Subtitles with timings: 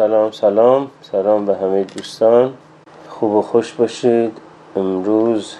[0.00, 0.90] سلام سلام.
[1.02, 2.52] سلام به همه دوستان.
[3.08, 4.38] خوب و خوش باشید.
[4.76, 5.54] امروز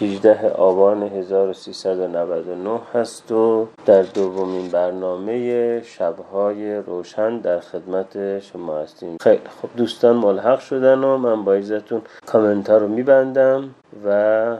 [0.00, 9.16] 18 آبان 1399 هست و در دومین برنامه شبهای روشن در خدمت شما هستیم.
[9.20, 13.74] خیلی خب دوستان ملحق شدن و من با ایزتون کامنت ها رو میبندم
[14.06, 14.56] و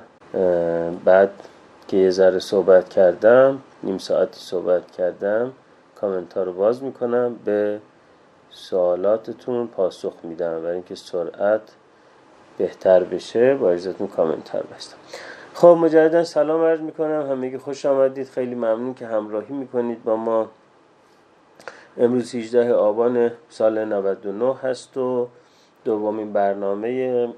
[1.04, 1.30] بعد
[1.88, 5.52] که یه ذره صحبت کردم نیم ساعتی صحبت کردم
[5.94, 7.78] کامنت ها رو باز می‌کنم به
[8.54, 10.62] سوالاتتون پاسخ میدم.
[10.62, 11.62] برای اینکه سرعت
[12.58, 14.96] بهتر بشه با اجازتون کامنتر بستم.
[15.54, 17.30] خب مجددا سلام عرض می‌کنم.
[17.30, 18.28] همگی خوش آمدید.
[18.28, 20.50] خیلی ممنون که همراهی می‌کنید با ما.
[21.96, 25.28] امروز 18 آبان سال 99 هست و
[25.84, 27.28] دومین برنامه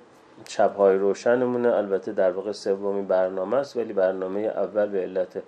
[0.48, 1.74] شبهای روشنمونه.
[1.74, 5.42] البته در واقع سومین برنامه است ولی برنامه اول به علت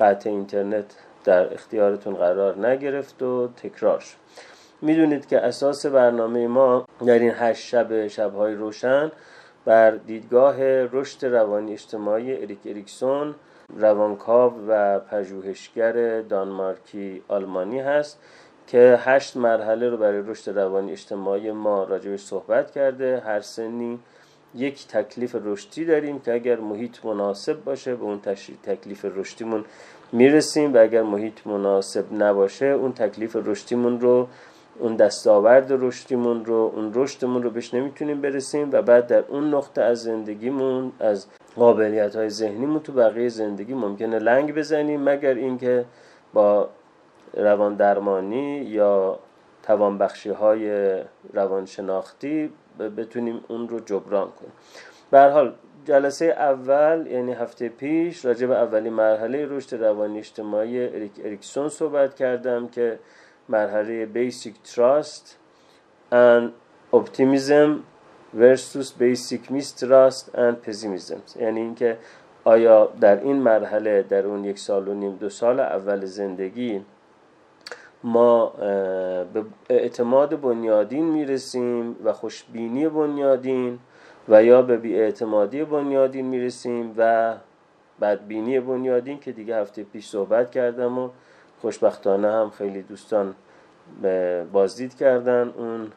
[0.00, 0.84] قطع اینترنت
[1.24, 4.16] در اختیارتون قرار نگرفت و تکرار شد.
[4.84, 9.12] می‌دونید که اساس برنامه ما در این هشت شب شبهای روشن
[9.64, 13.34] بر دیدگاه رشد روانی اجتماعی اریک اریکسون
[13.76, 18.18] روانکاو و پژوهشگر دانمارکی آلمانی هست
[18.66, 23.22] که هشت مرحله رو برای رشد روانی اجتماعی ما راجبش صحبت کرده.
[23.26, 23.98] هر سنی
[24.54, 28.20] یک تکلیف رشدی داریم که اگر محیط مناسب باشه به اون
[28.62, 29.64] تکلیف رشدیمون
[30.12, 34.28] می‌رسیم و اگر محیط مناسب نباشه اون تکلیف رشدیمون رو
[34.78, 39.82] اون دستاورد رشدیمون رو اون رشدمون رو بهش نمی‌تونیم برسیم و بعد در اون نقطه
[39.82, 45.84] از زندگیمون از قابلیت های ذهنیمون تو بقیه زندگی ممکنه لنگ بزنیم مگر اینکه
[46.32, 46.68] با
[47.34, 49.18] روان درمانی یا
[49.62, 50.94] توانبخشی های
[51.32, 52.52] روانشناختی
[52.96, 54.52] بتونیم اون رو جبران کنیم.
[55.10, 55.54] به حال
[55.84, 62.14] جلسه اول یعنی هفته پیش راجع به اولین مرحله رشد روانی اجتماعی اریک اریکسون صحبت
[62.14, 62.98] کردم که
[63.48, 65.36] مرحله Basic Trust
[66.12, 66.52] and
[66.92, 67.84] Optimism
[68.32, 71.40] versus Basic Mistrust and Pessimism.
[71.40, 71.98] یعنی اینکه
[72.44, 76.80] آیا در این مرحله در اون یک سال و نیم دو سال اول زندگی
[78.04, 78.46] ما
[79.32, 83.78] به اعتماد بنیادین می‌رسیم و خوشبینی بنیادین
[84.28, 87.34] و یا به بیاعتمادی بنیادین می‌رسیم و
[88.00, 91.10] بدبینی بنیادین که دیگه هفته پیش صحبت کردم و
[91.60, 93.34] خوشبختانه هم خیلی دوستان
[94.52, 95.92] بازدید کردن اون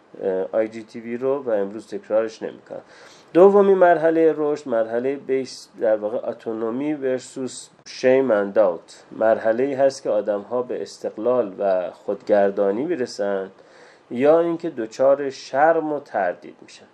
[0.51, 2.79] آی جی تی وی رو و امروز تکرارش نمی‌کنن.
[3.33, 10.03] دومی مرحله رشد مرحله بیس در واقع اتونومی ورسوس شیم اند داوت مرحله ای هست
[10.03, 13.51] که آدم ها به استقلال و خودگردانی می‌رسند
[14.11, 16.85] یا اینکه دچار شرم و تردید میشن.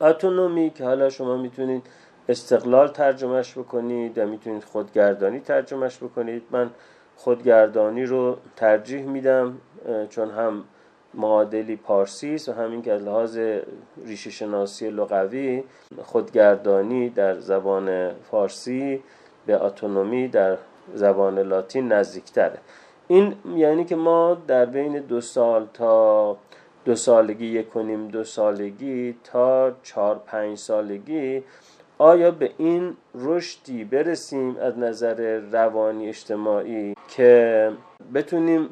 [0.00, 1.86] اتونومی که حالا شما می‌تونید
[2.28, 6.70] استقلال ترجمهش بکنید و می‌تونید خودگردانی ترجمهش بکنید من
[7.18, 9.58] خودگردانی رو ترجیح میدم
[10.08, 10.64] چون هم
[11.14, 13.38] معادلی پارسی است و همین که از لحاظ
[14.06, 15.64] ریشه شناسی لغوی
[16.02, 19.02] خودگردانی در زبان فارسی
[19.46, 20.56] به اتونومی در
[20.94, 22.58] زبان لاتین نزدیکتره.
[23.08, 26.36] این یعنی که ما در بین دو سال تا
[26.84, 31.42] دو سالگی یک کنیم دو سالگی تا چهار پنج سالگی
[31.98, 37.72] آیا به این رشدی برسیم از نظر روانی اجتماعی که
[38.14, 38.68] بتونیم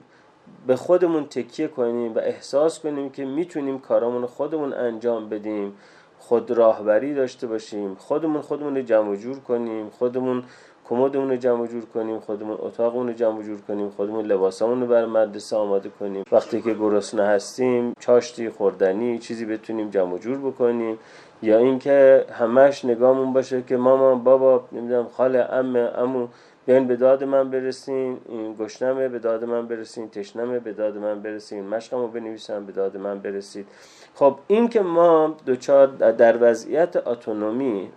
[0.66, 5.74] به خودمون تکیه کنیم و احساس کنیم که می‌تونیم کارامون خودمون انجام بدیم
[6.18, 10.42] خود راهبری داشته باشیم خودمون خودمون رو جمع جور کنیم خودمون
[10.88, 15.06] کمدمون رو جمع جور کنیم خودمون اتاقمون رو جمع جور کنیم خودمون لباسامون رو بر
[15.06, 16.22] مدرسه آماده کنیم.
[16.32, 20.98] وقتی که گرسنه هستیم چاشتی خوردنی چیزی بتونیم جمع جور بکنیم.
[21.42, 26.28] یا اینکه همش نگاهمون باشه که ماما بابا نمی‌دونم خاله ام امو
[26.66, 31.22] بیاین به داد من برسین این گشنمه به داد من برسین تشنمه به داد من
[31.22, 33.66] برسین مشقمو بنویسم به داد من برسید.
[34.14, 37.90] خب این که ما دوچار در وضعیت اتونومی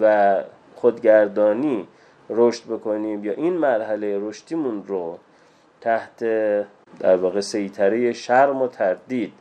[0.00, 0.36] و
[0.74, 1.88] خودگردانی
[2.30, 5.18] رشد بکنیم یا این مرحله رشدیمون رو
[5.80, 6.24] تحت
[7.00, 9.32] در واقع سیطره شرم و تردید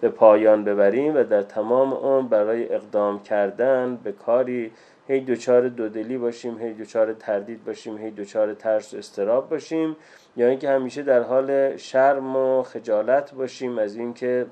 [0.00, 4.72] به پایان ببریم و در تمام اون برای اقدام کردن به کاری
[5.08, 9.96] هی دوچار دودلی باشیم هی دوچار تردید باشیم هی دوچار ترس و استراب باشیم
[10.36, 14.46] یا اینکه همیشه در حال شرم و خجالت باشیم از اینکه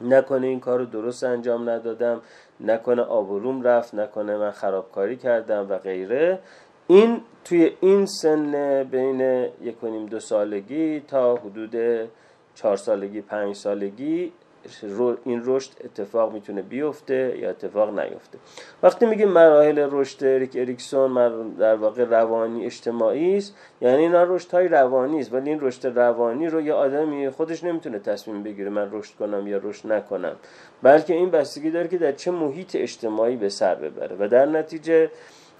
[0.00, 2.20] نکنه این کار رو درست انجام ندادم
[2.60, 6.38] نکنه آبروم رفت نکنه من خرابکاری کردم و غیره.
[6.86, 9.20] این توی این سن بین
[9.62, 9.80] یک
[10.10, 11.76] دو سالگی تا حدود
[12.54, 14.32] چهار سالگی پنج سالگی
[15.24, 18.38] این رشد اتفاق می‌تونه بیفته یا اتفاق نیفته.
[18.82, 24.68] وقتی میگیم مراحل رشد اریک اریکسون در واقع روانی اجتماعی است یعنی اینا رشد های
[24.68, 29.14] روانی است ولی این رشد روانی رو یه آدمی خودش نمی‌تونه تصمیم بگیره من رشد
[29.14, 30.36] کنم یا رشد نکنم.
[30.82, 35.10] بلکه این بستگی داره که در چه محیط اجتماعی به سر ببره و در نتیجه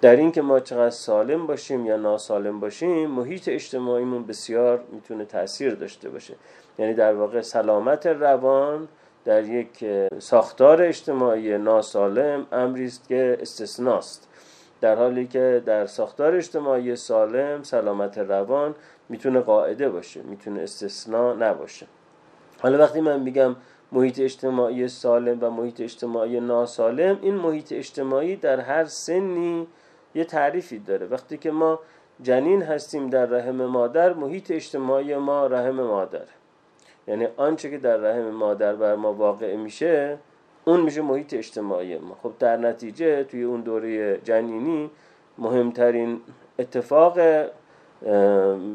[0.01, 5.75] در این که ما چقدر سالم باشیم یا ناسالم باشیم محیط اجتماعیمون بسیار می‌تونه تاثیر
[5.75, 6.35] داشته باشه.
[6.81, 8.89] یعنی در واقع سلامت روان
[9.25, 9.85] در یک
[10.19, 14.29] ساختار اجتماعی ناسالم امری است که استثناست.
[14.81, 18.75] در حالی که در ساختار اجتماعی سالم سلامت روان
[19.09, 21.87] می‌تونه قاعده باشه می‌تونه استثنا نباشه.
[22.61, 23.57] حالا وقتی من میگم
[23.93, 29.67] محیط اجتماعی سالم و محیط اجتماعی ناسالم این محیط اجتماعی در هر سنی
[30.15, 31.07] یه تعریفی داره.
[31.07, 31.81] وقتی که ما
[32.23, 36.40] جنین هستیم در رحم مادر محیط اجتماعی ما رحم مادر.
[37.11, 40.19] یعنی آنچه که در رحم مادر بر ما واقع میشه
[40.65, 42.17] اون میشه محیط اجتماعی ما.
[42.23, 44.91] خب در نتیجه توی اون دوره جنینی
[45.39, 46.21] مهمترین
[46.59, 47.19] اتفاق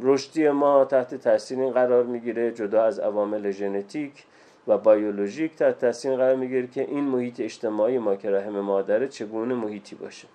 [0.02, 4.24] رشدی ما تحت تاثیر این قرار می‌گیره جدا از عوامل ژنتیک
[4.68, 9.54] و بیولوژیک تحت تاثیر قرار می‌گیره که این محیط اجتماعی ما که رحم مادره چگونه
[9.54, 10.28] محیطی باشه.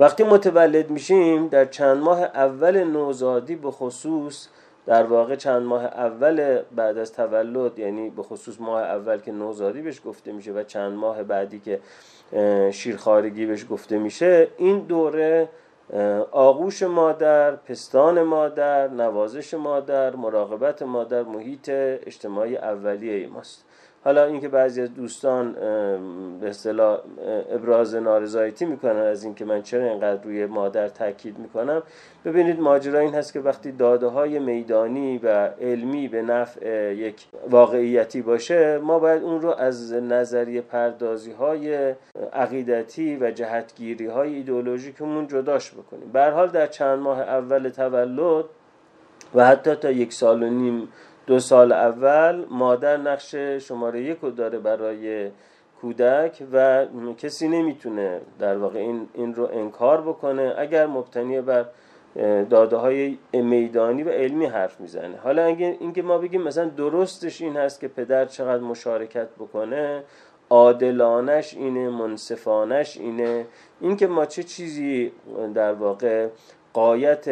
[0.00, 4.48] وقتی متولد میشیم در چند ماه اول نوزادی به خصوص
[4.86, 9.82] در واقع چند ماه اول بعد از تولد یعنی به خصوص ماه اول که نوزادی
[9.82, 11.80] بهش گفته میشه و چند ماه بعدی که
[12.72, 15.48] شیرخارگی بهش گفته میشه این دوره
[16.32, 23.64] آغوش مادر، پستان مادر، نوازش مادر، مراقبت مادر محیط اجتماعی اولیه ماست.
[24.04, 25.52] حالا اینکه بعضی از دوستان
[26.40, 26.98] به اصطلاح
[27.50, 31.82] ابراز نارضایتی می‌کنن از اینکه من چرا اینقدر روی مادر تاکید می‌کنم.
[32.24, 38.22] ببینید ماجرا این هست که وقتی داده های میدانی و علمی به نفع یک واقعیتی
[38.22, 41.94] باشه ما باید اون رو از نظریه پردازی های
[42.32, 46.10] عقیدتی و جهتگیری های ایدئولوژیکمون جداش بکنیم.
[46.12, 48.44] به حال در چند ماه اول تولد
[49.34, 50.88] و حتی تا یک سال و نیم
[51.30, 55.30] دو سال اول مادر نقش شماره یک رو داره برای
[55.80, 56.86] کودک و
[57.18, 60.54] کسی نمی‌تونه در واقع این, این رو انکار بکنه.
[60.58, 61.64] اگر مبتنی بر
[62.50, 65.16] داده های میدانی و علمی حرف می‌زنه.
[65.16, 70.02] حالا اینکه ما بگیم مثلا درستش این هست که پدر چقدر مشارکت بکنه
[70.50, 73.46] عادلانش اینه منصفانش اینه
[73.80, 75.12] اینکه ما چه چیزی
[75.54, 76.28] در واقع
[76.72, 77.28] قایت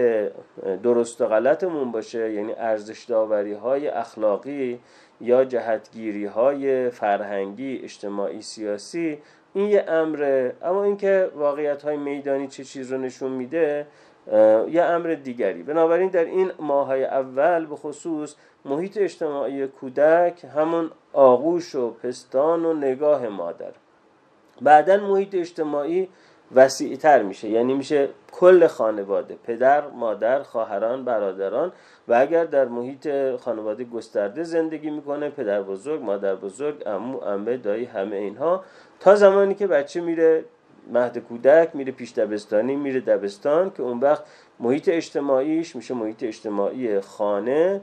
[0.82, 4.80] درست و غلطمون باشه یعنی ارزش داوری های اخلاقی
[5.20, 9.18] یا جهتگیری های فرهنگی اجتماعی سیاسی
[9.54, 10.54] این یه امره.
[10.62, 13.86] اما اینکه واقعیت های میدانی چه چیز رو نشون میده
[14.70, 15.62] یه امر دیگری.
[15.62, 22.72] بنابراین در این ماه اول به خصوص محیط اجتماعی کودک همون آغوش و پستان و
[22.72, 23.72] نگاه مادر.
[24.62, 26.08] بعدا محیط اجتماعی
[26.54, 27.48] وسیعتر میشه.
[27.48, 31.72] یعنی میشه کل خانواده پدر مادر خواهران برادران
[32.08, 37.84] و اگر در محیط خانواده گسترده زندگی می‌کنه پدر بزرگ مادر بزرگ امو امه دایی
[37.84, 38.64] همه اینها
[39.00, 40.44] تا زمانی که بچه میره
[40.92, 44.24] مهد کودک میره پیش دبستانی میره دبستان که اون وقت
[44.60, 47.80] محیط اجتماعیش میشه محیط اجتماعی خانه.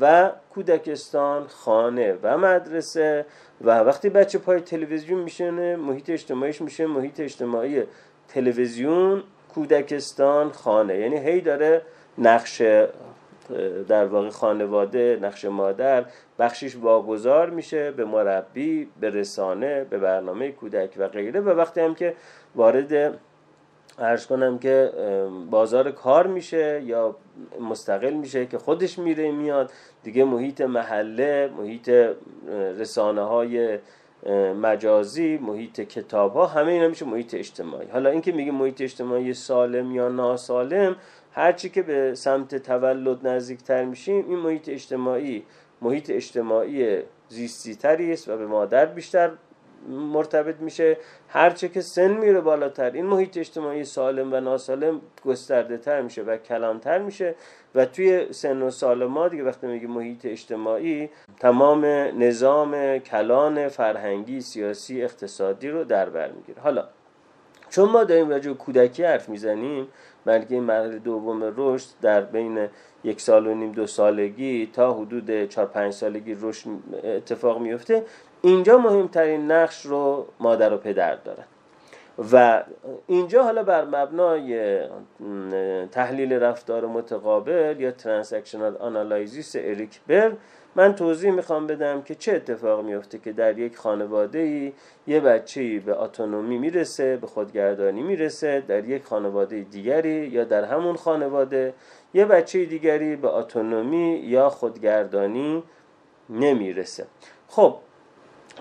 [0.00, 3.26] و کودکستان خانه و مدرسه
[3.60, 7.82] و وقتی بچه پای تلویزیون میشنه محیط اجتماعیش میشه محیط اجتماعی
[8.28, 9.22] تلویزیون
[9.54, 10.98] کودکستان خانه.
[10.98, 11.82] یعنی هی داره
[12.18, 12.62] نقش
[13.88, 16.04] در واقع خانواده نقش مادر
[16.38, 21.40] بخشش واگذار میشه به مربی به رسانه به برنامه کودک و غیره.
[21.40, 22.14] و وقتی هم که
[22.54, 23.18] وارد
[24.00, 24.92] ارز کنم که
[25.50, 27.16] بازار کار میشه یا
[27.60, 29.72] مستقل میشه که خودش میره میاد.
[30.02, 31.90] دیگه محیط محله محیط
[32.78, 33.78] رسانه های
[34.62, 37.88] مجازی محیط کتاب ها همه اینا میشه محیط اجتماعی.
[37.88, 40.96] حالا اینکه میگه محیط اجتماعی سالم یا ناسالم
[41.32, 45.44] هرچی که به سمت تولد نزدیکتر میشیم این محیط اجتماعی
[45.82, 49.30] محیط اجتماعی زیستی تری است و به مادر بیشتر
[49.88, 50.96] مرتبط میشه.
[51.28, 56.36] هرچه که سن میره بالاتر این محیط اجتماعی سالم و ناسالم گسترده تر میشه و
[56.36, 57.34] کلانتر میشه
[57.74, 61.84] و توی سن و سال ما دیگه وقتی میگه محیط اجتماعی تمام
[62.18, 66.62] نظام کلان فرهنگی سیاسی اقتصادی رو در بر می‌گیره.
[66.62, 66.88] حالا
[67.70, 69.88] چون ما داریم راجع کودکی حرف می‌زنیم
[70.24, 72.68] بلکه این مرحله دوم رشد در بین
[73.04, 76.68] یک سال و نیم دو سالگی تا حدود چهار پنج سالگی رشد
[77.04, 78.04] اتفاق میفته
[78.42, 81.44] اینجا مهمترین نقش رو مادر و پدر دارن.
[82.32, 82.64] و
[83.06, 84.80] اینجا حالا بر مبنای
[85.92, 90.32] تحلیل رفتار متقابل یا transactional analysis اریک برن
[90.74, 94.72] من توضیح می‌خوام بدم که چه اتفاق میفته که در یک خانواده ای
[95.06, 100.96] یه بچه به autonomy می‌رسه به خودگردانی می‌رسه در یک خانواده دیگری یا در همون
[100.96, 101.74] خانواده
[102.14, 105.62] یه بچه دیگری به اتونومی یا خودگردانی
[106.30, 107.06] نمی‌رسه.
[107.48, 107.76] خب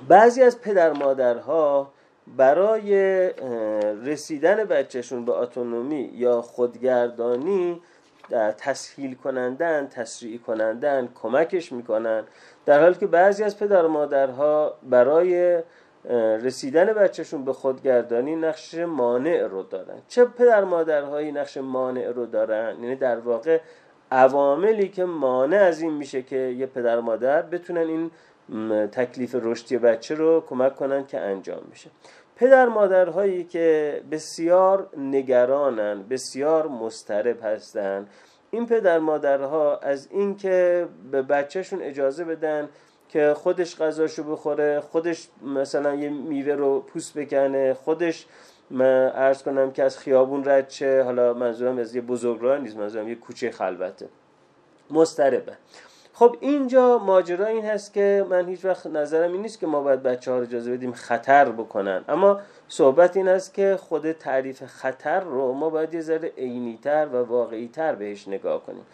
[0.07, 1.91] بعضی از پدر مادرها
[2.37, 2.93] برای
[4.05, 7.81] رسیدن بچهشون به اتونومی یا خودگردانی
[8.57, 12.23] تسهیل کنندن تسریع کنندن کمکش می‌کنن.
[12.65, 15.63] در حالی که بعضی از پدر مادرها برای
[16.43, 19.97] رسیدن بچهشون به خودگردانی نقش مانع رو دارن.
[20.07, 23.59] چه پدر مادرهایی نقش مانع رو دارن؟ یعنی در واقع
[24.11, 28.11] عواملی که مانع از این میشه که یه پدر مادر بتونن این
[28.91, 31.89] تکلیف رشدی بچه رو کمک کنن که انجام میشه
[32.35, 38.07] پدر مادرهایی که بسیار نگرانن بسیار مسترب هستن
[38.51, 42.69] این پدر مادرها از اینکه به بچهشون اجازه بدن
[43.09, 48.25] که خودش غذاشو بخوره خودش مثلا یه میوه رو پوست بکنه خودش
[48.69, 53.09] من عرض کنم که از خیابون رد چه حالا منظورم از یه بزرگراه نیست منظورم
[53.09, 54.07] یه کوچه خلوته.
[54.89, 55.53] مستربه
[56.19, 60.03] خب اینجا ماجرا این هست که من هیچ وقت نظرم این نیست که ما باید
[60.03, 62.03] بچه ها رو اجازه بدیم خطر بکنن.
[62.07, 67.17] اما صحبت این است که خود تعریف خطر رو ما باید یه ذره عینیتر و
[67.25, 68.85] واقعیتر بهش نگاه کنیم.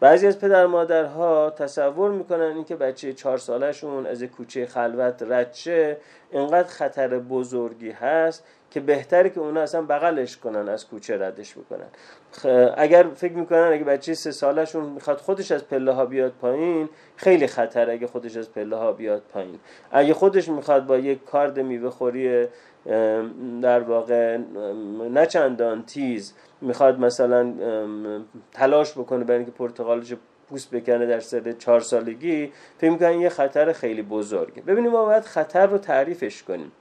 [0.00, 5.96] بعضی از پدر مادرها تصور می‌کنن اینکه بچه چهار سالشون از کوچه خلوت رد شه
[6.30, 11.86] اینقدر خطر بزرگی هست که بهتره که اونا اصلا بغلش کنن از کوچه ردش بکنن.
[12.76, 17.46] اگر فکر می‌کنن اگه بچه سه سالشون می‌خواد خودش از پله ها بیاد پایین خیلی
[17.46, 19.58] خطر اگه خودش از پله ها بیاد پایین.
[19.92, 22.46] اگه خودش می‌خواد با یک کارد میوه خوری
[23.62, 24.36] در واقع
[25.10, 27.54] نه چندان تیز می‌خواد مثلا
[28.52, 30.14] تلاش بکنه برای اینکه پرتقالش
[30.48, 34.62] پوست بکنه در سن چهار سالگی فکر می‌کنن یه خطر خیلی بزرگه.
[34.62, 36.72] ببینیم ما باید خطر رو تعریفش کنیم.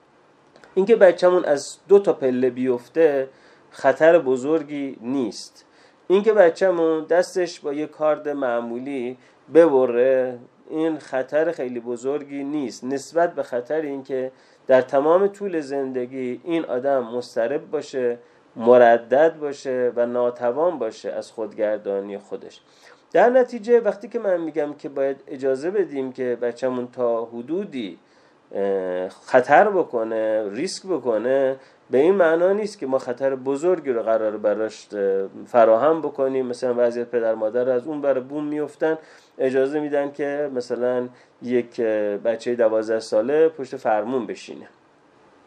[0.75, 3.29] اینکه بچه‌مون از دو تا پله بیفته
[3.71, 5.65] خطر بزرگی نیست.
[6.07, 9.17] اینکه بچه‌مون دستش با یه کارد معمولی
[9.53, 10.39] ببره
[10.69, 12.83] این خطر خیلی بزرگی نیست.
[12.83, 14.31] نسبت به خطر اینکه
[14.67, 18.17] در تمام طول زندگی این آدم مسترب باشه
[18.55, 22.61] مردد باشه و ناتوان باشه از خودگردانی خودش.
[23.11, 27.99] در نتیجه وقتی که من میگم که باید اجازه بدیم که بچهمون تا حدودی
[29.25, 31.55] خطر بکنه ریسک بکنه
[31.89, 34.87] به این معنا نیست که ما خطر بزرگی رو قرار براش
[35.47, 36.45] فراهم بکنیم.
[36.45, 38.97] مثلا بعضی پدر مادر از اون بر بوم میفتن
[39.37, 41.07] اجازه میدن که مثلا
[41.41, 41.81] یک
[42.23, 44.67] بچه دوازده ساله پشت فرمون بشینه.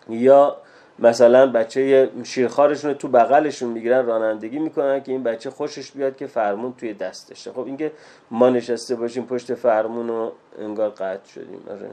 [0.09, 0.57] یا
[0.99, 6.27] مثلا بچه شیرخارشون رو تو بغلشون می‌گیرن رانندگی می‌کنن که این بچه خوشش بیاد که
[6.27, 7.53] فرمون توی دستشه.
[7.53, 7.93] خب اینکه
[8.31, 11.61] ما نشسته باشیم پشت فرمون و انگار قطع شدیم.
[11.71, 11.91] آره.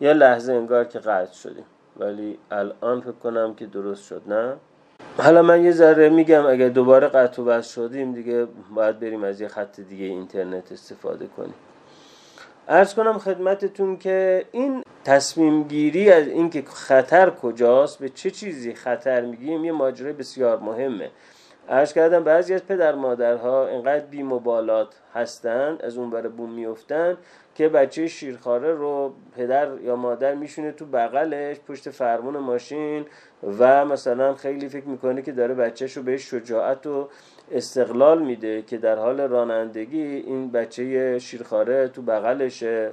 [0.00, 1.64] یه لحظه انگار که قطع شدیم.
[1.96, 4.54] ولی الان فکر کنم که درست شد نه؟
[5.18, 9.40] حالا من یه ذره میگم اگر دوباره قطع و بس شدیم دیگه باید بریم از
[9.40, 11.54] یه خط دیگه اینترنت استفاده کنیم.
[12.68, 19.20] ارز کنم خدمتتون که این تصمیم گیری از اینکه خطر کجاست به چه چیزی خطر
[19.20, 21.10] میگیم یه ماجرای بسیار مهمه.
[21.70, 27.16] ارز کردم بعضی از پدر مادرها اینقدر بی مبالات هستند از اون بره بوم میفتن
[27.54, 33.06] که بچه شیرخواره رو پدر یا مادر میشونه تو بغلش پشت فرمون ماشین
[33.58, 37.08] و مثلا خیلی فکر می‌کنه که داره بچهش رو بهش شجاعت و
[37.52, 42.90] استقلال میده که در حال رانندگی این بچه شیرخواره تو بغلشه.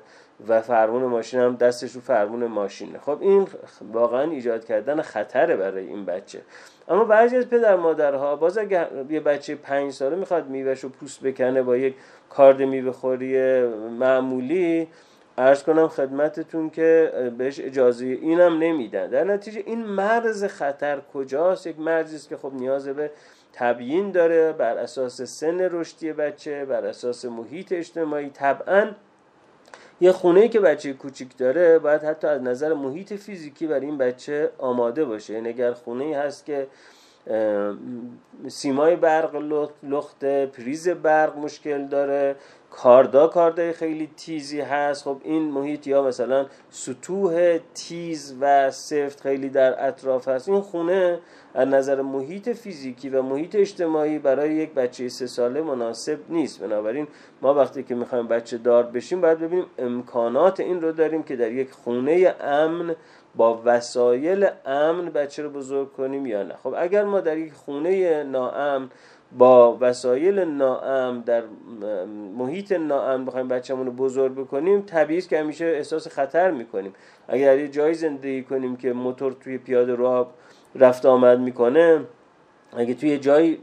[0.47, 2.99] و فرمون ماشین هم دستش رو فرمون ماشینه.
[2.99, 3.47] خب این
[3.93, 6.41] واقعا ایجاد کردن خطره برای این بچه.
[6.87, 11.21] اما بعضی از پدر مادرها باز اگر یه بچه پنج ساله می‌خواد میوهش رو پوست
[11.21, 11.95] بکنه با یک
[12.29, 13.61] کارد میوه خوری
[13.99, 14.87] معمولی
[15.37, 19.07] ارز کنم خدمتتون که بهش اجازه اینم نمیدن.
[19.07, 23.11] در نتیجه این مرز خطر کجاست؟ یک مرزی است که خب نیاز به
[23.53, 28.29] تبیین داره بر اساس سن رشدی بچه بر اساس محیط اجتماعی.
[28.29, 28.87] طبعا
[30.01, 34.51] یه خونه که بچه کوچیک داره باید حتی از نظر محیط فیزیکی برای این بچه
[34.57, 35.33] آماده باشه.
[35.33, 36.67] یعنی اگر خونه هست که
[38.47, 39.35] سیمای برق
[39.83, 42.35] لخت پریز برق مشکل داره
[42.71, 49.49] کاردا کاردای خیلی تیزی هست خب این محیط یا مثلا سطوح تیز و سفت خیلی
[49.49, 50.49] در اطراف هست.
[50.49, 51.19] این خونه
[51.55, 56.59] از نظر محیط فیزیکی و محیط اجتماعی برای یک بچه سه ساله مناسب نیست.
[56.59, 57.07] بنابراین
[57.41, 61.51] ما وقتی که می‌خوایم بچه دار بشیم باید ببینیم امکانات این رو داریم که در
[61.51, 62.95] یک خونه امن
[63.35, 66.53] با وسایل امن بچه رو بزرگ کنیم یا نه.
[66.63, 68.89] خب اگر ما در یک خونه ناامن
[69.37, 71.43] با وسایل ناامن در
[72.37, 76.93] محیط ناامن بخوایم بچه‌مون رو بزرگ بکنیم طبیعی که همیشه احساس خطر می‌کنیم.
[77.27, 80.33] اگر یه جایی زندگی کنیم که موتور توی پیاده راه
[80.75, 82.01] رفت آمد می‌کنه.
[82.77, 83.59] اگه توی جایی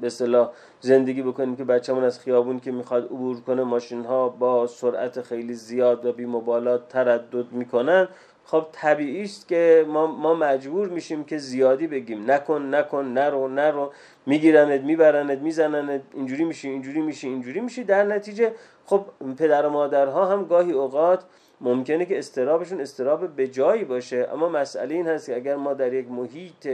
[0.00, 4.66] به اصطلاح زندگی بکنیم که بچه‌مون از خیابون که می‌خواد عبور کنه ماشین ها با
[4.66, 8.08] سرعت خیلی زیاد و بی مبالات تردد می‌کنن
[8.44, 12.30] خب طبیعی است که ما, ما مجبور میشیم که زیادی بگیم.
[12.30, 13.92] نکن نکن نرو نرو.
[14.26, 16.00] میگیرنت میبرنت میزننت.
[16.14, 17.84] اینجوری میشی اینجوری میشی اینجوری میشی.
[17.84, 18.52] در نتیجه
[18.84, 19.04] خب
[19.38, 21.24] پدر و مادرها هم گاهی اوقات
[21.60, 25.92] ممکنه که استرابشون استراب به جایی باشه اما مسئله این هست که اگر ما در
[25.92, 26.68] یک محیط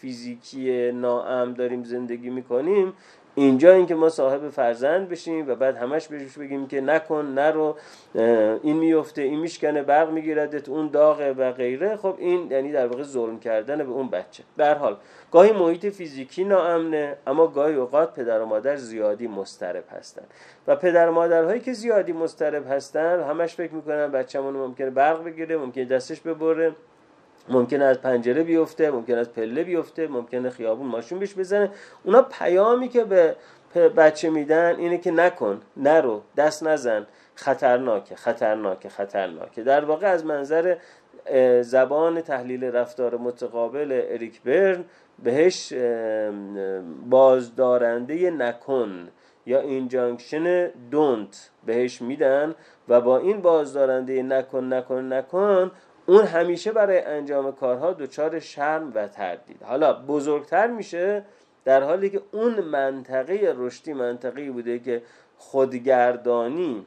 [0.00, 2.92] فیزیکی ناام داریم زندگی می‌کنیم
[3.38, 7.76] اینجا اینکه ما صاحب فرزند بشیم و بعد همش بهش بگیم که نکن نرو
[8.62, 11.96] این میفته این میشکنه برق میگیردت اون داغه و غیره.
[11.96, 14.44] خب این یعنی در واقع ظلم کردن به اون بچه.
[14.56, 14.96] در حال
[15.32, 20.24] گاهی محیط فیزیکی ناامنه اما گاهی اوقات پدر و مادر زیادی مسترب هستن
[20.66, 25.56] و پدر و مادرهایی که زیادی مسترب هستن همش فکر می‌کنن بچه‌مون ممکنه برق بگیره
[25.56, 26.72] ممکنه دستش ببره.
[27.48, 31.70] ممکنه از پنجره بیفته ممکنه از پله بیفته ممکنه خیابون ماشین بهش بزنه.
[32.04, 33.36] اونا پیامی که به
[33.96, 37.06] بچه میدن اینه که نکن نرو دست نزن.
[37.34, 39.62] خطرناکه خطرناکه خطرناکه.
[39.62, 40.76] در واقع از منظر
[41.60, 44.84] زبان تحلیل رفتار متقابل اریک برن
[45.22, 45.72] بهش
[47.10, 49.08] بازدارنده نکن
[49.46, 52.54] یا اینجانکشن دونت بهش میدن
[52.88, 55.70] و با این بازدارنده نکن نکن نکن
[56.06, 59.62] اون همیشه برای انجام کارها دچار شرم و تردید.
[59.62, 61.24] حالا بزرگتر میشه
[61.64, 65.02] در حالی که اون منطقه رشدی منطقه بوده که
[65.38, 66.86] خودگردانی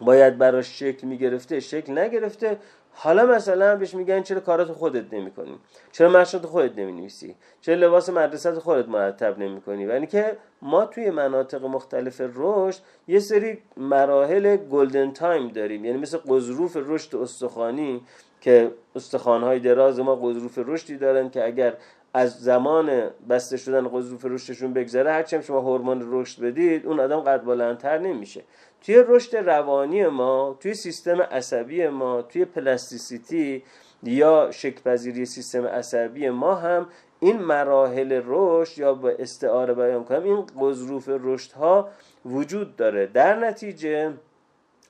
[0.00, 2.58] باید براش شکل می‌گرفته شکل نگرفته.
[2.92, 5.58] حالا مثلا بهش میگن چرا کارات خودت نمی‌کنی؟
[5.92, 11.10] چرا مشرات خودت نمی‌نویسی؟ چرا لباس مدرسه خودت مرتب نمی‌کنی؟ و یعنی که ما توی
[11.10, 15.84] مناطق مختلف رشد یه سری مراحل گلدن تایم داریم.
[15.84, 18.02] یعنی مثل قضروف رشد استخوانی
[18.46, 21.74] که استخوانهای دراز ما قضروف رشدی دارن که اگر
[22.14, 27.44] از زمان بسته شدن قضروف رشدشون بگذره هرچند شما هورمون رشد بدید اون آدم قد
[27.44, 28.42] بلندتر نمیشه.
[28.80, 33.62] توی رشد روانی ما توی سیستم عصبی ما توی پلاستیسیتی
[34.02, 36.86] یا شکلپذیری سیستم عصبی ما هم
[37.20, 41.88] این مراحل رشد یا به استعاره بیان کنم این قضروف رشد ها
[42.26, 43.06] وجود داره.
[43.06, 44.12] در نتیجه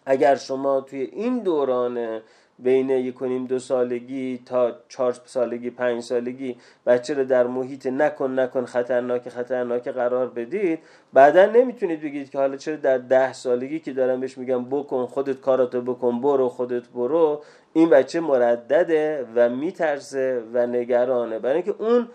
[0.07, 2.21] اگر شما توی این دوران
[2.59, 6.57] بین یک کنیم دو سالگی تا چهار سالگی پنج سالگی.
[6.87, 10.79] بچه رو در محیط نکن نکن خطرناک خطرناک قرار بدید.
[11.13, 15.41] بعدا نمی‌تونید بگید که حالا چرا در ده سالگی که دارم بهش میگم بکن خودت
[15.41, 17.43] کاراتو بکن برو خودت برو.
[17.73, 21.39] این بچه مردده و میترسه و نگرانه.
[21.39, 22.09] برای اینکه اون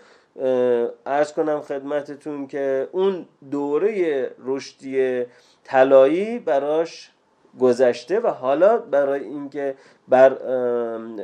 [1.06, 5.24] ارز کنم خدمتتون که اون دوره رشدی
[5.64, 7.10] طلایی براش
[7.60, 9.74] گذشته و حالا برای اینکه
[10.08, 10.32] بر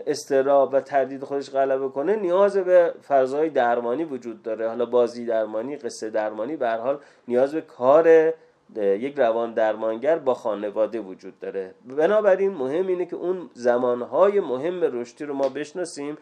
[0.06, 4.68] استراب و تردید خودش غلبه کنه نیاز به فضای درمانی وجود داره.
[4.68, 8.32] حالا بازی درمانی قصه درمانی به حال نیاز به کار
[8.76, 11.74] یک روان درمانگر با خانواده وجود داره.
[11.96, 16.18] بنابراین مهم اینه که اون زمانهای مهم رشدی رو ما بشناسیم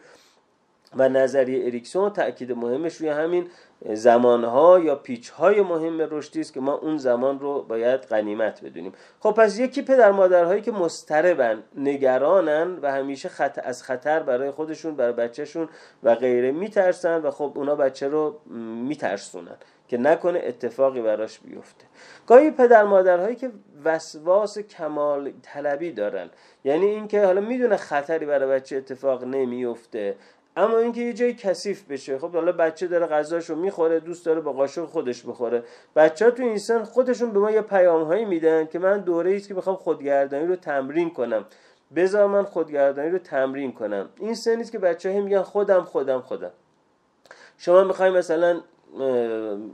[0.95, 3.47] و نظریه اریکسون تاکید مهمش روی همین
[3.93, 8.91] زمانها یا پیچهای مهم رشدی است که ما اون زمان رو باید غنیمت بدونیم.
[9.19, 13.59] خب پس یکی پدر مادرهایی که مستربن نگرانن و همیشه خط...
[13.63, 15.69] از خطر برای خودشون برای بچهشون
[16.03, 18.39] و غیره میترسن و خب اونا بچه رو
[18.87, 21.85] میترسونن که نکنه اتفاقی براش بیفته.
[22.27, 23.51] گاهی پدر مادرهایی که
[23.85, 26.29] وسواس کمال طلبی دارن
[26.63, 30.15] یعنی اینکه حالا می‌دونه خطری برای بچه اتفاق نمیفته
[30.57, 32.19] اما اینکه یه جای کثیف بشه.
[32.19, 35.63] خب حالا بچه داره غذاشو می‌خوره دوست داره با قاشق خودش بخوره.
[35.95, 39.47] بچه تو این سن خودشون به ما یه پیام هایی میدن که من دوره است
[39.47, 41.45] که می‌خوام خودگردانی رو تمرین کنم.
[41.95, 44.09] بذار من خودگردانی رو تمرین کنم.
[44.19, 46.51] این سنی که بچه ها میگن خودم خودم خودم.
[47.57, 48.61] شما می‌خوای مثلا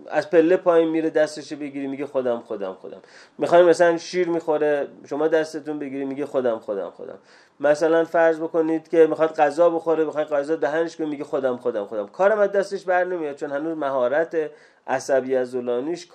[0.07, 3.01] از پله پایین میره دستش بگیری میگه خودم خودم خودم.
[3.37, 7.17] می‌خوایم مثلا شیر می‌خوره شما دستتون بگیری میگه خودم خودم خودم.
[7.59, 12.07] مثلا فرض بکنید که می‌خواد غذا بخوره می‌خواد غذا دهنش کنه میگه خودم خودم خودم.
[12.07, 14.51] کارم از دستش بر نمیاد چون هنوز مهارت
[14.87, 15.55] عصبی از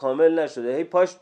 [0.00, 0.76] کامل نشده.
[0.76, 1.16] هی پاش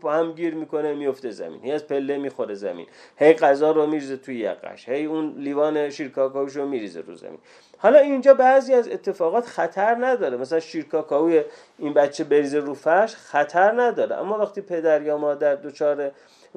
[0.00, 1.60] تو هم گیر می‌کنه میفته زمین.
[1.62, 2.86] هی از پله می‌خوره زمین.
[3.16, 7.38] هی غذا رو میریزه توی یقش هی اون لیوان شیرکاکاوش رو میریزه رو زمین.
[7.78, 10.36] حالا اینجا بعضی از اتفاقات خطر نداره.
[10.36, 11.44] مثلا شیرکاکاوی
[11.78, 14.16] این بچه بریزه رو فرش خطر نداره.
[14.16, 16.10] اما وقتی پدر یا مادر دچار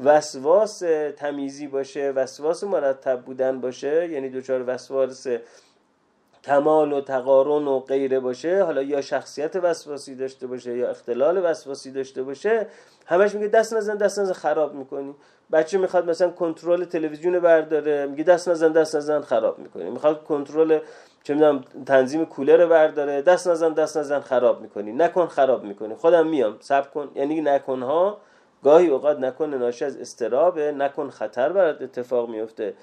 [0.03, 0.83] وسواس
[1.17, 5.27] تمیزی باشه وسواس مرتب بودن باشه یعنی دچار وسواس
[6.43, 11.91] کمال و تقارن و غیره باشه حالا یا شخصیت وسواسی داشته باشه یا اختلال وسواسی
[11.91, 12.67] داشته باشه
[13.05, 15.15] همش میگه دست نزن دست نزن خراب می‌کنی.
[15.51, 19.89] بچه می‌خواد مثلا کنترل تلویزیون برداره میگه دست نزن دست نزن خراب می‌کنی.
[19.89, 20.79] می‌خواد کنترل
[21.23, 23.21] چه می‌دونم تنظیم کولر برداره.
[23.21, 24.91] دست نزن دست نزن خراب می‌کنی.
[24.91, 25.95] نکن خراب می‌کنی.
[25.95, 27.11] خودم میام سب کن.
[27.15, 28.17] یعنی نکن ها
[28.63, 30.71] گاهی اوقات نکن ناشی از استرابه.
[30.71, 32.73] نکن خطر برات اتفاق میفته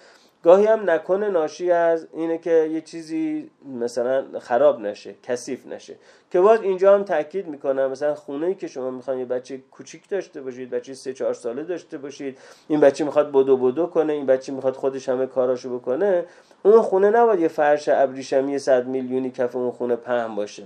[0.42, 5.96] گاهی هم نکنه ناشی از اینه که یه چیزی مثلا خراب نشه کثیف نشه.
[6.30, 10.08] که باز اینجا هم تاکید می‌کنم مثلا خونه ای که شما می‌خوان یه بچه کوچیک
[10.08, 14.26] داشته باشید بچه سه چهار ساله داشته باشید این بچه می‌خواد بدو بدو کنه این
[14.26, 16.24] بچه می‌خواد خودش همه کاراشو بکنه
[16.62, 20.62] اون خونه نباید یه فرش ابریشمی صد میلیونی کف اون خونه پهن باشه.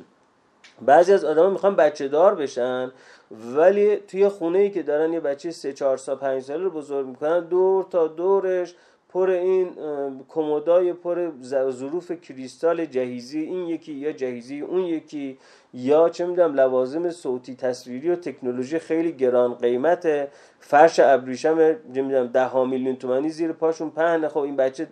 [0.83, 2.93] بعضی از آدما می‌خوان بچه دار بشن
[3.57, 7.07] ولی توی خونه ای که دارن یه بچه سه چهار سال پنج ساله رو بزرگ
[7.07, 8.75] می‌کنن دور تا دورش
[9.13, 9.71] پر این
[10.29, 11.31] کمدای پر
[11.71, 15.39] ظروف کریستال جهیزی این یکی یا جهیزی اون یکی
[15.75, 20.29] یا چه می‌دونم لوازم صوتی تصویری و تکنولوژی خیلی گران قیمت
[20.61, 24.29] فرش ابریشم نمی‌دونم ده ها میلیون تومانی زیر پاشون پهنه.
[24.29, 24.87] خب این بچه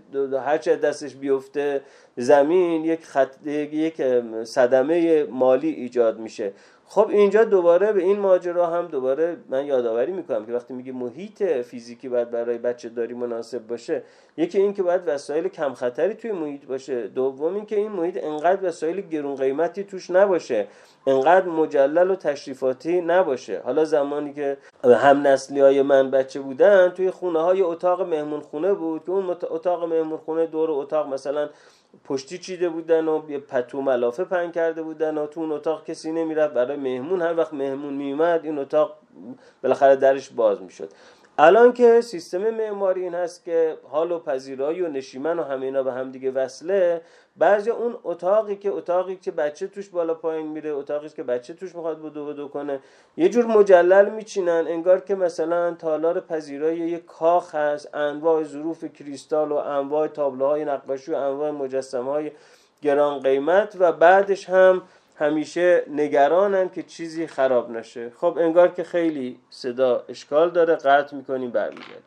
[0.44, 1.80] هر چه دستش بیفته
[2.16, 4.02] زمین یک خط یک
[4.44, 6.52] صدمه مالی ایجاد میشه.
[6.90, 11.42] خب اینجا دوباره به این ماجرا هم دوباره من یادآوری می‌کنم که وقتی میگه محیط
[11.42, 14.02] فیزیکی باید برای بچه داری مناسب باشه
[14.36, 18.24] یکی این که باید وسایل کم خطری توی محیط باشه دوم این که این محیط
[18.24, 20.66] انقدر وسایل گرون قیمتی توش نباشه
[21.06, 23.60] انقدر مجلل و تشریفاتی نباشه.
[23.64, 28.74] حالا زمانی که هم نسلی های من بچه بودن توی خونه های اتاق مهمون خونه
[28.74, 31.48] بود که اون اتاق مهمون خونه دور اتاق مثلا
[32.04, 36.12] پشتی چیده بودن و یه پتو ملافه پن کرده بودن و تو اون اتاق کسی
[36.12, 36.54] نمی‌رفت.
[36.54, 38.98] برای مهمون هر وقت مهمون میومد این اتاق
[39.62, 40.90] بالاخره درش باز می‌شد.
[41.40, 45.82] الان که سیستم معماری این هست که حال و پذیرایی و نشیمن و همه اینا
[45.82, 47.00] به هم دیگه وصله
[47.36, 51.74] بعضی اون اتاقی که اتاقی که بچه توش بالا پایین میره اتاقی که بچه توش
[51.74, 52.80] می‌خواد بدو بدو کنه
[53.16, 59.52] یه جور مجلل میچینن انگار که مثلا تالار پذیرایی یه کاخ هست انواع ظروف کریستال
[59.52, 62.30] و انواع تابلوهای نقاشی و انواع مجسمه های
[62.82, 64.82] گران قیمت و بعدش هم
[65.18, 68.10] همیشه نگرانن که چیزی خراب نشه.
[68.10, 72.02] خب انگار که خیلی صدا اشکال داره قطع می‌کنیم برمیگرد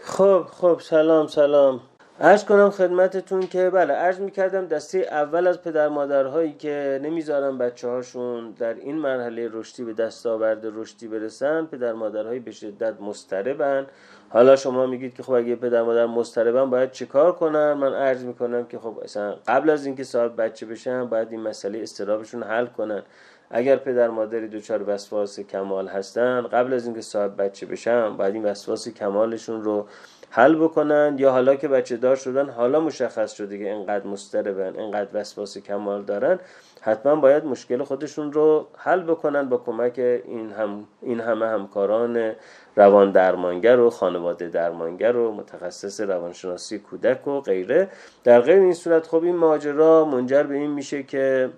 [0.00, 1.80] خب خب سلام سلام.
[2.22, 7.88] عرض کنم خدمتتون که بله عرض می‌کردم دسته اول از پدر مادرهایی که نمی‌ذارن بچه
[7.88, 13.86] هاشون در این مرحله رشدی به دستاورد رشدی برسن پدر مادرهایی به شدت مستربن
[14.28, 18.66] حالا شما میگید که خب اگه پدر مادر مستربن باید چیکار کنن؟ من عرض می‌کنم
[18.66, 23.02] که خب اصلا قبل از اینکه صاحب بچه بشن باید این مسئله استرابشون حل کنن.
[23.50, 28.44] اگر پدر مادری دچار وسواس کمال هستن قبل از اینکه صاحب بچه بشن باید این
[28.44, 29.86] وسواس کمالشون رو
[30.30, 35.20] حل بکنن یا حالا که بچه دار شدن حالا مشخص شده که انقدر مستربن انقدر
[35.20, 36.38] وسواس کمال دارن
[36.80, 42.32] حتما باید مشکل خودشون رو حل بکنن با کمک این, هم این همه همکاران
[42.76, 47.88] روان درمانگر و خانواده درمانگر و متخصص روانشناسی کودک و غیره.
[48.24, 51.50] در غیر این صورت خب این ماجرا منجر به این میشه که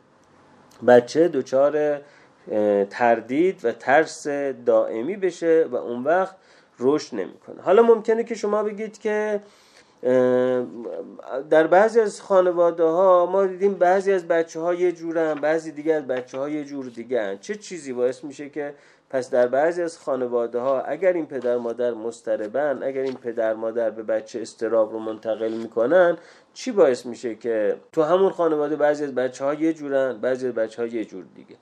[0.87, 2.01] بچه دچار
[2.91, 4.27] تردید و ترس
[4.67, 6.37] دائمی بشه و اون وقت
[6.83, 9.41] رشد نمی‌کنه حالا ممکنه که شما بگید که
[11.51, 15.95] در بعضی از خانواده ها ما دیدیم بعضی از بچه ها یه جورن بعضی دیگه
[15.95, 17.39] از بچه ها یه جور دیگه هن.
[17.39, 18.75] چه چیزی باعث میشه که
[19.11, 23.91] پس در بعضی از خانواده ها اگر این پدر مادر مستربن اگر این پدر مادر
[23.91, 26.17] به بچه استراب رو منتقل می‌کنن
[26.55, 30.55] چی باعث میشه که تو همون خانواده بعضی از بچه ها یه جورن بعضی از
[30.55, 31.57] بچه ها یه جور دیگه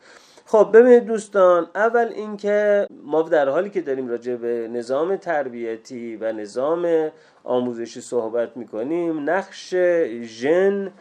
[0.50, 6.32] خب ببینید دوستان اول اینکه ما در حالی که داریم راجع به نظام تربیتی و
[6.32, 7.10] نظام
[7.44, 9.74] آموزشی صحبت می‌کنیم نقش
[10.22, 10.92] ژن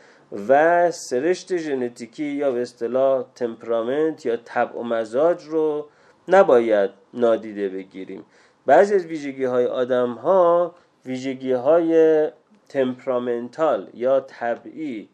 [0.49, 5.85] و سرشت ژنتیکی یا به اصطلاح تمپرامنت یا طبع و مزاج رو
[6.27, 8.25] نباید نادیده بگیریم.
[8.65, 12.27] بعضی از ویژگی های آدم ها ویژگی های
[12.69, 15.09] تمپرامنتال یا طبعی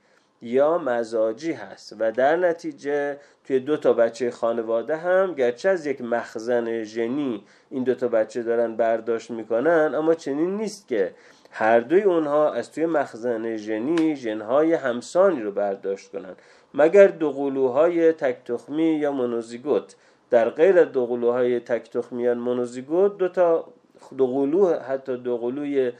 [0.45, 1.95] یا مزاجی هست.
[1.99, 7.83] و در نتیجه توی دو تا بچه خانواده هم گرچه از یک مخزن ژنی این
[7.83, 11.13] دو تا بچه دارن برداشت می‌کنن اما چنین نیست که
[11.51, 16.35] هر دوی اونها از توی مخزن ژنی ژنهای همسانی رو برداشت کنن.
[16.73, 19.95] مگر دوقلوهای تک تخمی یا مونوزیگوت.
[20.29, 23.73] در غیر دوقلوهای تک تخمیان مونوزیگوت دو تا
[24.17, 25.91] دوقلو حتی دوقلوی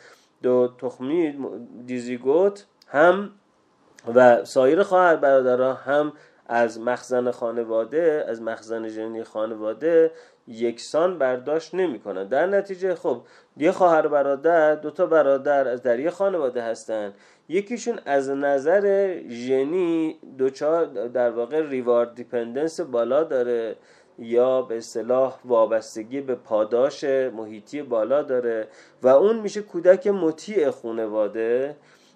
[0.42, 1.38] دو تخمی
[1.86, 3.32] دیزیگوت هم
[4.16, 6.14] و سایر خواهر برادرها هم
[6.48, 10.12] از مخزن خانواده از مخزن ژنی خانواده
[10.48, 13.22] یکسان برداشت نمی‌کنن در نتیجه خب
[13.58, 17.14] یه خواهر برادر دو تا برادر از در یه خانواده هستن.
[17.50, 23.76] یکیشون از نظر ژنی دوچار در واقع ریوارد دیپندنس بالا داره
[24.20, 28.68] یا به اصطلاح وابستگی به پاداش محیطی بالا داره
[29.04, 31.76] و اون میشه کودک مطیع خانواده.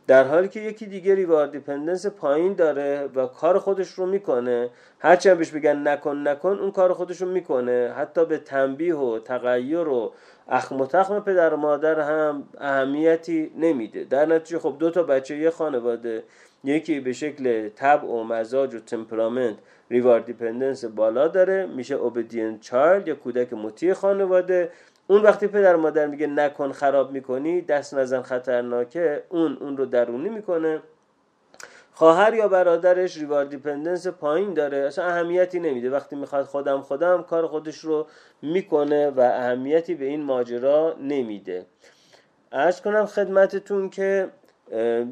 [0.09, 4.69] در حالی که یکی دیگه ریوار دیپندنس پایین داره و کار خودش رو می‌کنه
[4.99, 7.93] هرچند بهش بگن نکن نکن اون کار خودش رو می‌کنه.
[7.97, 10.13] حتی به تنبیه و تغییر و
[10.47, 14.03] اخم و تخم پدر و مادر هم اهمیتی نمیده.
[14.03, 16.23] در نتیجه خب دو تا بچه یه خانواده
[16.63, 19.55] یکی به شکل تب و مزاج و تمپرامنت
[19.91, 21.65] reward dependence بالا داره.
[21.65, 24.71] میشه obedient child یا کودک مطیع خانواده.
[25.09, 30.29] اون وقتی پدر مادر میگه نکن خراب می‌کنی دست نزن خطرناکه اون اون رو درونی
[30.29, 30.81] می‌کنه.
[31.93, 34.77] خواهر یا برادرش reward dependence پایین داره.
[34.77, 35.89] اصلا اهمیتی نمیده.
[35.89, 38.07] وقتی می‌خواد خودم خودم کار خودش رو
[38.41, 41.65] می‌کنه و اهمیتی به این ماجرا نمیده.
[42.51, 44.29] عرض کنم خدمتتون که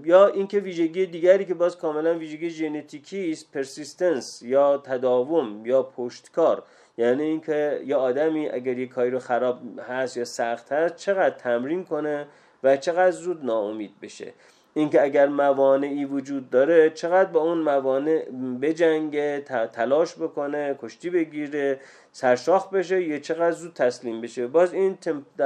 [0.03, 6.63] یا اینکه ویژگی دیگری که باز کاملا ویژگی ژنتیکی است پرسیستنس یا تداوم یا پشتکار.
[6.97, 11.83] یعنی اینکه یه آدمی اگر یه کاری رو خراب هست یا سخت هست چقدر تمرین
[11.85, 12.27] کنه
[12.63, 14.33] و چقدر زود ناامید بشه.
[14.73, 18.25] اینکه اگر موانعی وجود داره چقدر با اون موانع
[18.61, 21.79] بجنگه تلاش بکنه کشتی بگیره
[22.11, 24.47] سرشاخ بشه یا چقدر زود تسلیم بشه.
[24.47, 24.97] باز این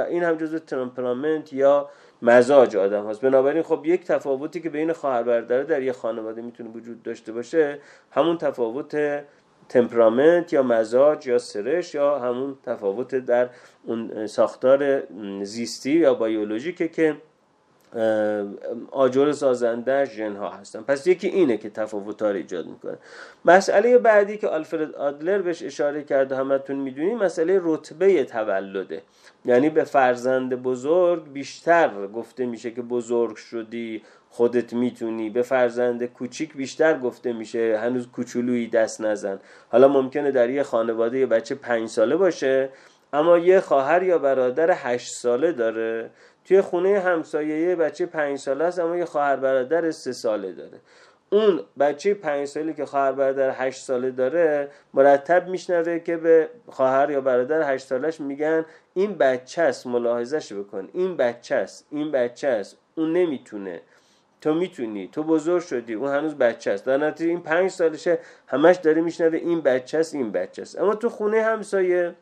[0.08, 1.88] این هم جزو تمپرامنت یا
[2.22, 6.70] مزاج آدم هست بنابراین خب یک تفاوتی که بین خواهر برادر در یه خانواده می‌تونه
[6.70, 7.78] وجود داشته باشه
[8.10, 9.24] همون تفاوت
[9.68, 13.48] تمپرامنت یا مزاج یا سرش یا همون تفاوت در
[13.84, 15.02] اون ساختار
[15.42, 17.16] زیستی یا بیولوژیکه که
[18.90, 20.80] آجر سازنده ژن ها هستن.
[20.80, 22.98] پس یکی اینه که تفاوت ها ایجاد می‌کنه.
[23.44, 29.02] مسئله بعدی که آلفرد آدلر بهش اشاره کرده همتون می‌دونید مسئله رتبه تولده.
[29.44, 35.30] یعنی به فرزند بزرگ بیشتر گفته میشه که بزرگ شدی خودت می‌تونی.
[35.30, 39.38] به فرزند کوچیک بیشتر گفته میشه هنوز کوچولویی دست نزن.
[39.68, 42.68] حالا ممکنه در یه خانواده یه بچه پنج ساله باشه
[43.12, 46.10] اما یه خواهر یا برادر هشت ساله داره.
[46.44, 50.80] توی خونه همسایه یه بچه پنج ساله است اما یه خواهر برادر سه ساله داره.
[51.30, 57.10] اون بچه پنج ساله که خواهر برادر هشت ساله داره مرتب میشنوه که به خواهر
[57.10, 58.64] یا برادر هشت سالش میگن
[58.94, 60.88] این بچه است ملاحظهش بکن.
[60.92, 62.78] این بچه است این بچه است.
[62.94, 63.80] اون نمی‌تونه
[64.42, 65.08] تو می‌تونی.
[65.12, 66.84] تو بزرگ شدی اون هنوز بچه است.
[66.84, 70.78] در نتیجه این پنج سالشه همش داره میشنوه این بچه است این بچه است.
[70.78, 72.14] اما تو خونه همسایه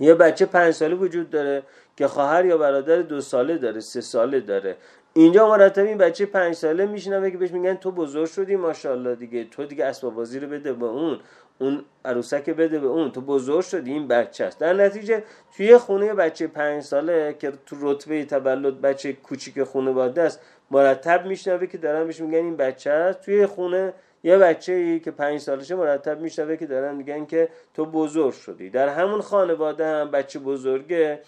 [0.00, 1.62] یه بچه پنج ساله وجود داره
[1.96, 4.76] که خواهر یا برادر دو ساله داره سه ساله داره.
[5.12, 9.44] اینجا مرتب این بچه پنج ساله میشنوه که بهش میگن تو بزرگ شدی ماشاءالله دیگه.
[9.44, 11.18] تو دیگه اسباب بازی رو بده به اون
[11.58, 13.12] اون عروسک بده به اون.
[13.12, 14.60] تو بزرگ شدی این بچه است.
[14.60, 15.22] در نتیجه
[15.56, 21.66] توی خونه بچه پنج ساله که تو رتبه تولد بچه کوچیک خانواده است مرتب میشنوه
[21.66, 23.20] که دارن بهش میگن این بچه است.
[23.20, 27.84] توی خونه یه بچه ای که پنج سالشه مرتب میشنوه که دارن میگن که تو
[27.84, 28.70] بزرگ شدی.
[28.70, 31.20] در همون خانواده هم بچه بزرگه.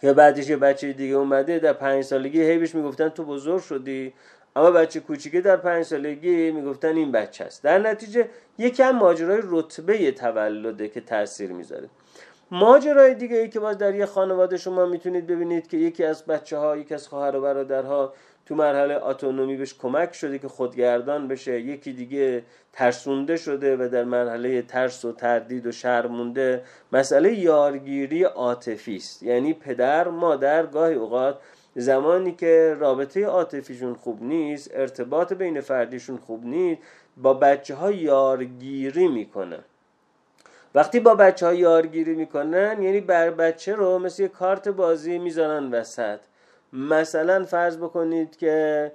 [0.00, 4.12] که بعدش یه بچه دیگه اومده در پنج سالگی هی بهش می‌گفتن تو بزرگ شدی.
[4.56, 7.62] اما بچه کوچیکه در پنج سالگی می‌گفتن این بچه است.
[7.62, 11.88] در نتیجه یکم ماجرای رتبه تولده که تاثیر می‌ذاره.
[12.50, 16.58] ماجرای دیگه ای که باز در یه خانواده شما می‌تونید ببینید که یکی از بچه
[16.58, 18.12] ها یکی از خواهر و برادرها
[18.46, 24.04] تو مرحله اتونومی بهش کمک شده که خودگردان بشه یکی دیگه ترسونده شده و در
[24.04, 29.22] مرحله ترس و تردید و شرمونده مسئله یارگیری عاطفی است.
[29.22, 31.38] یعنی پدر مادر گاهی اوقات
[31.74, 36.82] زمانی که رابطه عاطفیشون خوب نیست ارتباط بین فردیشون خوب نیست
[37.16, 39.58] با بچه ها یارگیری می‌کنه.
[40.74, 45.70] وقتی با بچه ها یارگیری می‌کنن یعنی بر بچه رو مثل یه کارت بازی می‌زنن
[45.70, 46.18] وسط.
[46.72, 48.92] مثلا فرض بکنید که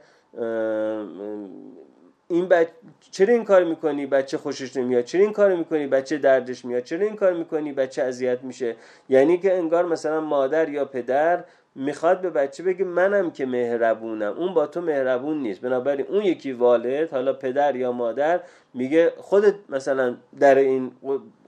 [2.27, 2.71] این بچه
[3.11, 5.03] چرا این کار می‌کنی؟ بچه خوشش نمیاد.
[5.03, 6.83] چرا این کار می‌کنی؟ بچه دردش میاد.
[6.83, 8.75] چرا این کار می‌کنی؟ بچه اذیت میشه.
[9.09, 11.43] یعنی که انگار مثلا مادر یا پدر
[11.75, 14.33] می‌خواد به بچه بگه منم که مهربونم.
[14.37, 15.61] اون با تو مهربون نیست.
[15.61, 18.39] بنابراین اون یکی والد حالا پدر یا مادر
[18.73, 20.91] میگه خودت مثلا در این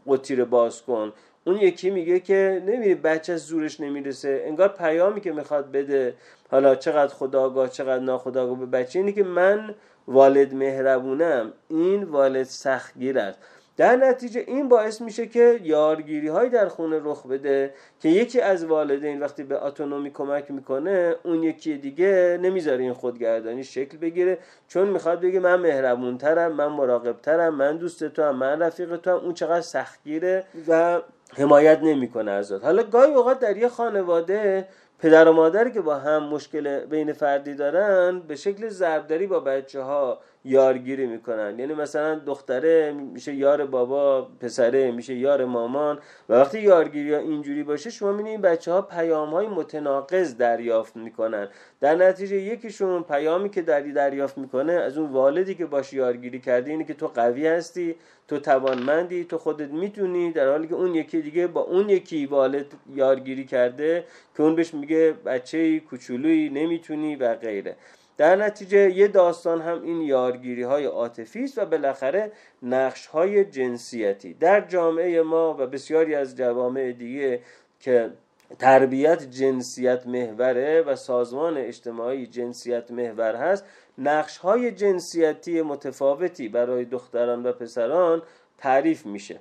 [0.07, 1.13] قطی رو باز کن.
[1.47, 4.43] اون یکی میگه که نمیری بچه از زورش نمی‌رسه.
[4.45, 6.13] انگار پیامی که می‌خواد بده
[6.51, 9.75] حالا چقدر خداگاه چقدر ناخداگاه به بچه اینه که من
[10.07, 11.53] والد مهربونم.
[11.67, 13.39] این والد سختگیر است.
[13.77, 18.65] در نتیجه این باعث میشه که یارگیری های در خونه رخ بده که یکی از
[18.65, 24.87] والدین وقتی به اتونومی کمک می‌کنه اون یکی دیگه نمی‌ذاره این خودگردانی شکل بگیره چون
[24.87, 29.33] می‌خواد بگه من مهربونترم من مراقبترم من دوست تو هم من رفیق تو هم اون
[29.33, 31.01] چقدر سختگیره و
[31.37, 32.63] حمایت نمی‌کنه ازت.
[32.63, 34.67] حالا گاهی اوقات در یه خانواده
[34.99, 39.81] پدر و مادری که با هم مشکل بین فردی دارن به شکل ضربدری با بچه
[39.81, 41.59] ها یارگیری می‌کنن.
[41.59, 45.99] یعنی مثلا دختره میشه یار بابا پسره میشه یار مامان.
[46.29, 51.47] و وقتی یارگیری ها اینجوری باشه شما می‌بینید بچه ها پیام های متناقض دریافت می‌کنن.
[51.79, 56.71] در نتیجه یکیشون پیامی که دری دریافت می‌کنه از اون والدی که باش یارگیری کرده
[56.71, 57.95] اینه که تو قوی هستی
[58.27, 62.65] تو توانمندی تو خودت می‌تونی در حالی که اون یکی دیگه با اون یکی والد
[62.95, 64.03] یارگیری کرده
[64.37, 67.75] که اون بهش میگه بچه کوچولویی نمی‌تونی و غیره.
[68.17, 72.31] در نتیجه یه داستان هم این یارگیری های عاطفی است و بالاخره
[72.63, 74.33] نقش های جنسیتی.
[74.33, 77.41] در جامعه ما و بسیاری از جوامع دیگه
[77.79, 78.11] که
[78.59, 83.65] تربیت جنسیت محوره و سازمان اجتماعی جنسیت محور هست
[83.97, 88.21] نقش های جنسیتی متفاوتی برای دختران و پسران
[88.57, 89.39] تعریف میشه.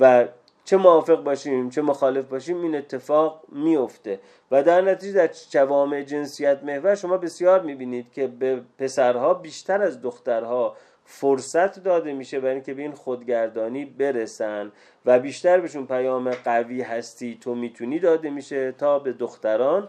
[0.00, 0.28] و
[0.68, 6.64] چه موافق باشیم چه مخالف باشیم این اتفاق میفته و در نتیجه در جوامع جنسیت
[6.64, 12.74] محور شما بسیار می‌بینید که به پسرها بیشتر از دخترها فرصت داده میشه برای اینکه
[12.74, 14.72] به این خودگردانی برسن
[15.06, 19.88] و بیشتر بهشون پیام قوی هستی تو می‌تونی داده میشه تا به دختران.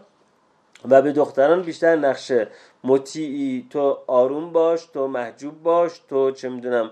[0.88, 2.48] و به دختران بیشتر نقشه
[2.84, 6.90] مطیعی تو آروم باش تو محجوب باش تو چه می‌دونم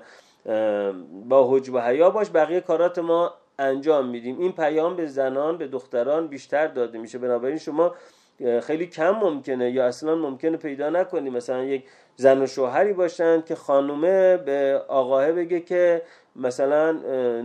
[1.29, 4.38] با حجب و حیا باش بقیه کارات ما انجام میدیم.
[4.40, 7.18] این پیام به زنان به دختران بیشتر داده میشه.
[7.18, 7.94] بنابراین شما
[8.62, 11.31] خیلی کم ممکنه یا اصلا ممکنه پیدا نکنی.
[11.31, 11.85] مثلا یک
[12.16, 16.03] زن و شوهری باشند که خانومه به آقاه بگه که
[16.37, 16.92] مثلا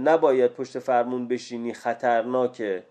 [0.04, 2.84] نباید پشت فرمون بشینی خطرناکه.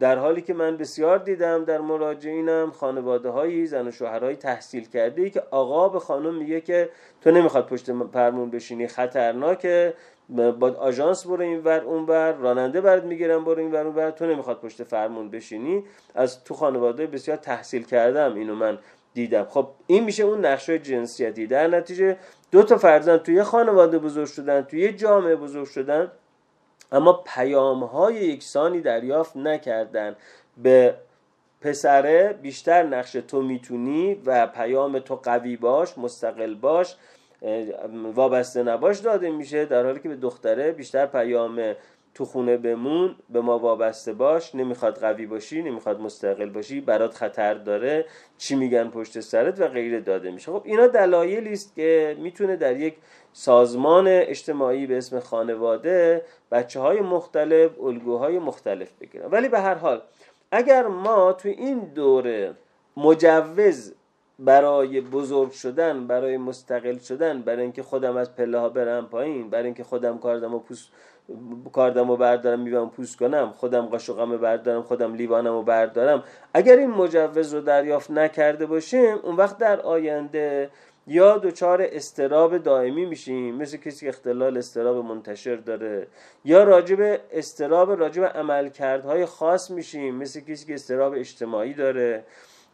[0.00, 5.22] در حالی که من بسیار دیدم در مراجعینم خانواده هایی زن و شوهرهایی تحصیل کرده
[5.22, 9.94] ای که آقا به خانم میگه که تو نمی‌خواد پشت فرمون بشینی خطرناکه
[10.28, 14.10] با آژانس برو این ور اون ور راننده برات می‌گیرم برو این ور اون ور
[14.10, 15.84] تو نمی‌خواد پشت فرمون بشینی.
[16.14, 18.78] از تو خانواده بسیار تحصیل کردم اینو من
[19.14, 19.44] دیدم.
[19.44, 21.46] خب این میشه اون نقشه جنسیتی.
[21.46, 22.16] در نتیجه
[22.50, 26.12] دو تا فرزند توی خانواده بزرگ شدن توی جامعه بزرگ شدن.
[26.94, 30.16] اما پیام های یکسانی دریافت نکردن.
[30.56, 30.94] به
[31.60, 36.96] پسره بیشتر نقش تو می‌تونی و پیام تو قوی باش مستقل باش
[38.14, 39.64] وابسته نباش داده میشه.
[39.64, 41.74] در حالی که به دختره بیشتر پیام
[42.14, 47.54] تو خونه بمون به ما وابسته باش نمی‌خواد قوی باشی نمی‌خواد مستقل باشی برات خطر
[47.54, 48.06] داره
[48.38, 50.52] چی میگن پشت سرت و غیره داده میشه.
[50.52, 52.94] خب اینا دلایلی است که می‌تونه در یک
[53.32, 59.30] سازمان اجتماعی به اسم خانواده بچه های مختلف الگوهای مختلف بگیرن.
[59.30, 60.02] ولی به هر حال
[60.52, 62.54] اگر ما تو این دوره
[62.96, 63.94] مجوز
[64.38, 69.64] برای بزرگ شدن برای مستقل شدن برای اینکه خودم از پله ها برم پایین برای
[69.64, 70.88] اینکه خودم کاردم و پوست
[71.72, 76.24] کاردم و بردارم می‌برم پوست کنم خودم قاشقم بردارم خودم لیوانم و بردارم.
[76.54, 80.70] اگر این مجوز رو دریافت نکرده باشیم اون وقت در آینده
[81.06, 86.06] یا دچار استراب دائمی میشیم مثل کسی که اختلال استراب منتشر داره
[86.44, 92.24] یا راجب استراب راجب عملکردهای خاص میشیم مثل کسی که استراب اجتماعی داره.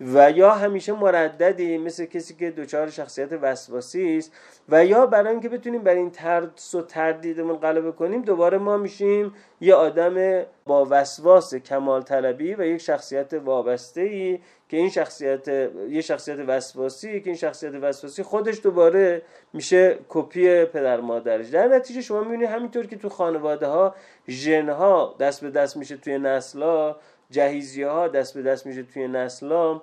[0.01, 4.33] و یا همیشه مرددی مثل کسی که دچار شخصیت وسواسی است.
[4.69, 9.35] و یا برای اینکه بتونیم بر این ترس و تردیدمون غلبه کنیم دوباره ما میشیم
[9.61, 15.49] یه آدم با وسواس کمال طلبی و یک شخصیت وابسته ای که این شخصیت
[15.89, 21.49] یه شخصیت وسواسی که این شخصیت وسواسی خودش دوباره میشه کپی پدر مادرش.
[21.49, 23.95] در نتیجه شما می‌بینید همینطور که تو خانواده ها
[24.29, 26.97] ژن ها دست به دست میشه توی نسلا
[27.31, 29.83] جهیزیه ها دست به دست میشه توی نسلا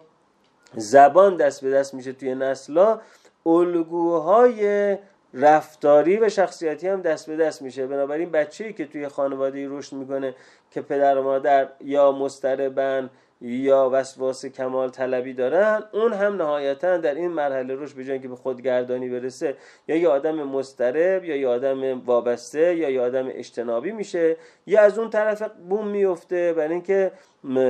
[0.76, 3.02] زبان دست به دست میشه توی نسلا
[3.46, 4.98] الگوهای
[5.34, 7.88] رفتاری و شخصیتی هم دست به دست میشه.
[7.88, 10.36] بنابراین بچه‌ای که توی خانواده رشد می‌کنه
[10.72, 13.10] که پدر و مادر یا مستربن
[13.42, 18.36] یا وسواس کمال طلبی دارن اون هم نهایتا در این مرحله روش به که به
[18.36, 19.56] خودگردانی برسه
[19.88, 25.00] یا یه آدم مسترب یا یه آدم وابسته یا یه آدم اجتنابی میشه یا از
[25.00, 27.12] اون طرف بوم میفته برای اینکه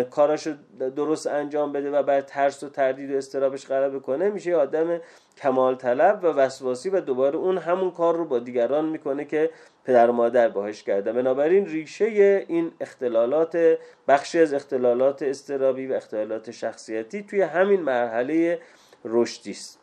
[0.09, 0.53] کاراشو
[0.95, 4.99] درست انجام بده و بر ترس و تردید و استرابش غلبه کنه میشه یه آدم
[5.38, 9.49] کمال طلب و وسواسی و دوباره اون همون کار رو با دیگران می‌کنه که
[9.88, 11.11] پدر و مادر باهاش کردن.
[11.11, 12.05] بنابراین ریشه
[12.47, 13.77] این اختلالات
[14.07, 18.59] بخشی از اختلالات استرابی و اختلالات شخصیتی توی همین مرحله
[19.05, 19.79] رشدی است.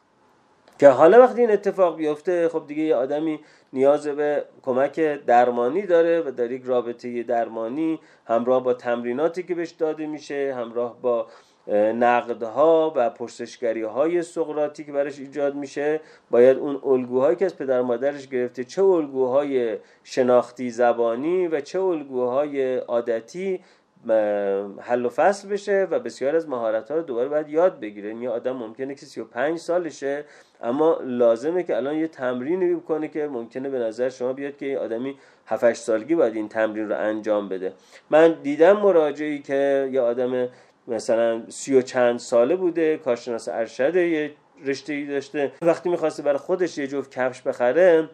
[0.78, 3.40] که حالا وقتی این اتفاق بیفته خب دیگه یه آدمی
[3.72, 9.70] نیاز به کمک درمانی داره و در یک رابطه درمانی همراه با تمریناتی که بهش
[9.70, 11.26] داده میشه همراه با
[11.72, 16.00] نقدها و پرسشگری های سقراطی که براش ایجاد میشه
[16.30, 22.76] باید اون الگوهایی که از پدر مادرش گرفته چه الگوهای شناختی زبانی و چه الگوهای
[22.76, 23.60] عادتی
[24.80, 28.14] حل و فصل بشه و بسیار از مهارت ها رو دوباره باید یاد بگیره.
[28.14, 30.24] یه آدم ممکنه که 35 سالشه
[30.62, 34.78] اما لازمه که الان یه تمرینی بکنه که ممکنه به نظر شما بیاد که یه
[34.78, 37.72] آدمی 7 سالگی باید این تمرین رو انجام بده.
[38.10, 40.48] من دیدم مراجعی که یه آدم
[40.88, 45.52] مثلا سی و چند ساله بوده کارشناس ارشده یه رشته داشته.
[45.62, 48.08] وقتی می‌خواسته برای خودش یه جفت کفش بخره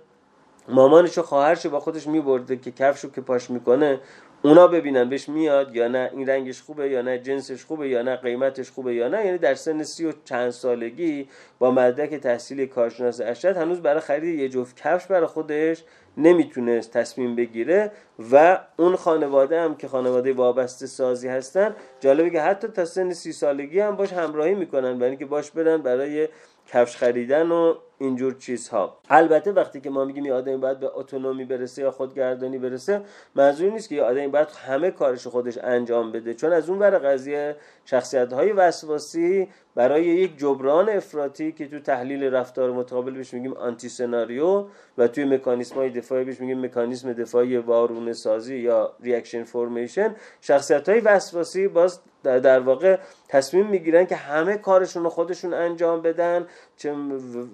[0.68, 4.00] مامانش و خواهرش با خودش میبرده که کفش رو که پاش می‌کنه
[4.42, 8.16] اونا ببینن بهش میاد یا نه این رنگش خوبه یا نه جنسش خوبه یا نه
[8.16, 9.26] قیمتش خوبه یا نه.
[9.26, 11.28] یعنی در سن سی و چند سالگی
[11.58, 15.84] با مدرک تحصیل کارشناس ارشد هنوز برای خرید یه جفت کفش برای خودش
[16.16, 17.92] نمی‌تونست تصمیم بگیره
[18.32, 23.32] و اون خانواده هم که خانواده وابسته سازی هستن جالبه که حتی تا سن سی
[23.32, 26.28] سالگی هم باش همراهی می‌کنن برای اینکه باش برن برای
[26.66, 28.96] کفش خریدن و اینجور چیزها.
[29.10, 33.02] البته وقتی که ما میگیم یه آدمی باید به اتونومی برسه یا خودگردانی برسه
[33.34, 36.34] منظور نیست که یه آدمی باید همه کارش خودش انجام بده.
[36.34, 42.24] چون از اون ور قضیه شخصیت های وسواسی برای یک جبران افراطی که تو تحلیل
[42.24, 44.64] رفتار متقابل بهش میگیم آنتی سناریو
[44.98, 50.88] و توی مکانیسم های دفاعی بهش میگیم مکانیسم دفاعی وارونه سازی یا reaction formation شخصیت
[50.88, 52.98] های وسواسی باز در واقع
[53.28, 56.46] تصمیم می‌گیرن که همه کارشون رو خودشون انجام بدن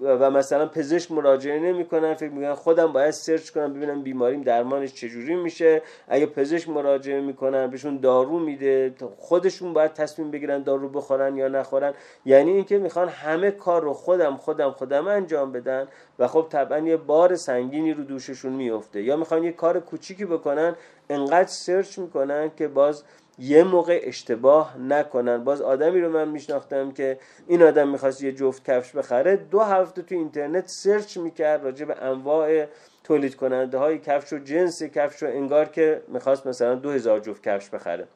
[0.02, 5.34] و مثلا پزشک مراجعه نمی‌کنن فکر می‌کنن خودم باید search کنم ببینم بیماریم درمانش چجوری
[5.34, 5.82] میشه.
[6.08, 11.94] اگه پزشک مراجعه می‌کنن بهشون دارو میده خودشون باید تصمیم بگیرن دارو بخورن یا نخورن.
[12.24, 15.86] یعنی اینکه می‌خوان همه کار رو خودم خودم خودم انجام بدن
[16.18, 20.76] و خب طبعا یه بار سنگینی رو دوششون میفته یا می‌خوان یه کار کوچیکی بکنن
[21.10, 23.02] انقدر سرچ می‌کنن که باز
[23.38, 25.44] یه موقع اشتباه نکنن.
[25.44, 29.36] باز آدمی رو من میشناختم که این آدم می‌خواست یه جفت کفش بخره.
[29.36, 32.66] دو هفته تو اینترنت سرچ می‌کرد راجع به انواع
[33.04, 37.42] تولید کننده های کفش و جنس کفش و انگار که می‌خواست مثلا دو هزار جفت
[37.42, 38.08] کفش بخره.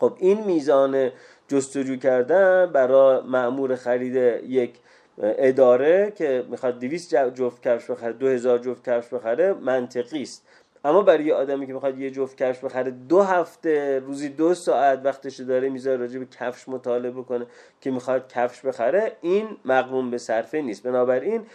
[0.00, 1.10] خب این میزان
[1.48, 4.78] جستجو کردن برای معمور خرید یک
[5.18, 10.46] اداره که می‌خواد 200 جفت کفش بخره 2000 جفت کفش بخره منطقی است.
[10.84, 15.00] اما برای یه آدمی که می‌خواد یه جفت کفش بخره دو هفته روزی دو ساعت
[15.04, 17.46] وقتش داره می‌ذاره راجع به کفش مطالعه کنه
[17.80, 20.82] که می‌خواد کفش بخره این مقروم به صرفه نیست.
[20.82, 21.46] بنابراین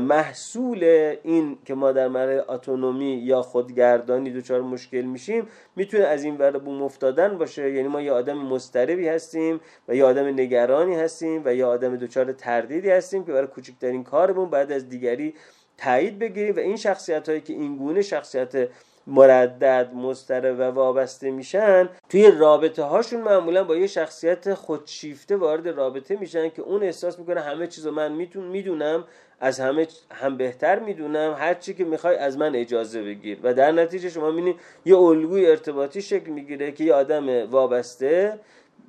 [0.00, 0.84] محصول
[1.22, 5.46] این که ما در مرحله اتونومی یا خودگردانی دچار مشکل میشیم
[5.76, 7.70] می‌تونه از این ور بوم افتادن باشه.
[7.70, 12.32] یعنی ما یه آدم مستربی هستیم و یه آدم نگرانی هستیم و یه آدم دچار
[12.32, 15.34] تردیدی هستیم که برای کوچکترین کارمون بعد از دیگری
[15.80, 18.68] تایید بگیریم و این شخصیت هایی که این گونه شخصیت
[19.06, 26.16] مردد مستره و وابسته میشن توی رابطه هاشون معمولا با یه شخصیت خودشیفته وارد رابطه
[26.16, 29.04] میشن که اون احساس می‌کنه همه چیز رو من می‌دونم
[29.40, 33.38] از همه هم بهتر می‌دونم هر چی که می‌خوای از من اجازه بگیر.
[33.42, 38.38] و در نتیجه شما می‌بینید یه الگوی ارتباطی شکل می‌گیره که یه آدم وابسته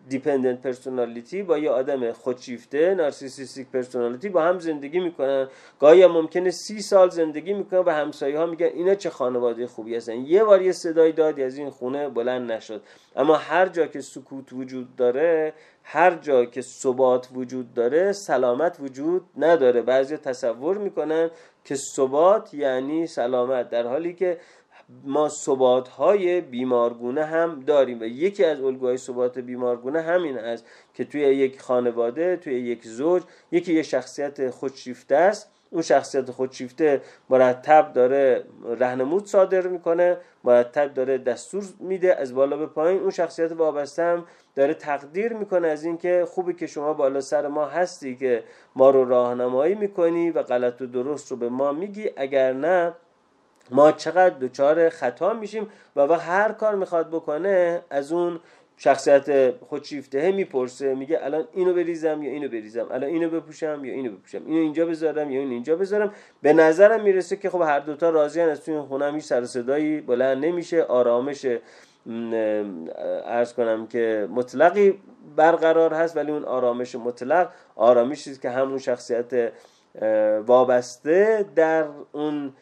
[0.09, 5.47] dependent personality با یه آدم خودشیفته narcissistic personality با هم زندگی می‌کنن.
[5.79, 10.13] گاهی ممکنه سی سال زندگی می‌کنن و همسایه ها میگن اینا چه خانواده خوبی هستن.
[10.13, 12.81] یه بار یه صدای دادی از این خونه بلند نشد.
[13.15, 19.25] اما هر جا که سکوت وجود داره هر جا که ثبات وجود داره سلامت وجود
[19.37, 19.81] نداره.
[19.81, 21.29] بعضی تصور می‌کنن
[21.65, 24.37] که ثبات یعنی سلامت در حالی که
[25.03, 31.05] ما ثبات های بیمارگونه هم داریم و یکی از الگوهای ثبات بیمارگونه همین است که
[31.05, 35.51] توی یک خانواده توی یک زوج یکی یه شخصیت خودشیفته است.
[35.69, 38.43] اون شخصیت خودشیفته مرتب داره
[38.79, 43.01] رهنمود صادر می‌کنه مرتب داره دستور میده از بالا به پایین.
[43.01, 44.25] اون شخصیت وابسته هم
[44.55, 48.43] داره تقدیر می‌کنه از اینکه خوبه که شما بالا سر ما هستی که
[48.75, 52.09] ما رو راهنمایی می‌کنی و غلط و درست رو به ما میگی.
[52.15, 52.93] اگر نه
[53.71, 58.39] ما چقدر دچار خطا میشیم و وقت هر کار می‌خواد بکنه از اون
[58.77, 64.11] شخصیت خودشیفته می‌پرسه میگه الان اینو بریزم یا اینو بریزم الان اینو بپوشم یا اینو
[64.11, 66.11] بپوشم اینو اینجا بذارم یا اینو اینجا بذارم.
[66.41, 70.45] به نظرم می‌رسه که خب هر دوتا راضی از توی خونه هیچ سر صدایی بلند
[70.45, 70.83] نمیشه.
[70.83, 71.45] آرامش
[73.25, 74.99] ارز کنم که مطلقی
[75.35, 79.51] برقرار هست ولی اون آرامش مطلق آرامشی که همون شخصیت
[80.45, 82.53] وابسته در اون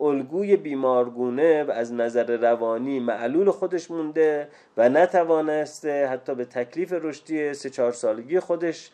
[0.00, 7.54] الگوی بیمارگونه و از نظر روانی معلول خودش مونده و نتوانسته حتی به تکلیف رشدی
[7.54, 8.90] سه چهار سالگی خودش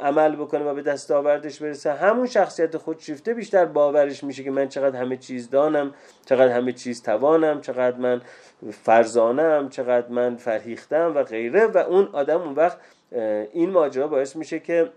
[0.00, 1.92] عمل بکنه و به دستاوردش برسه.
[1.92, 5.94] همون شخصیت خودشیفته بیشتر باورش میشه که من چقدر همه چیز دانم
[6.26, 8.20] چقدر همه چیز توانم چقدر من
[8.70, 11.66] فرزانم چقدر من فرهیختم و غیره.
[11.66, 12.78] و اون آدم اون وقت
[13.52, 14.90] این ماجرا باعث میشه که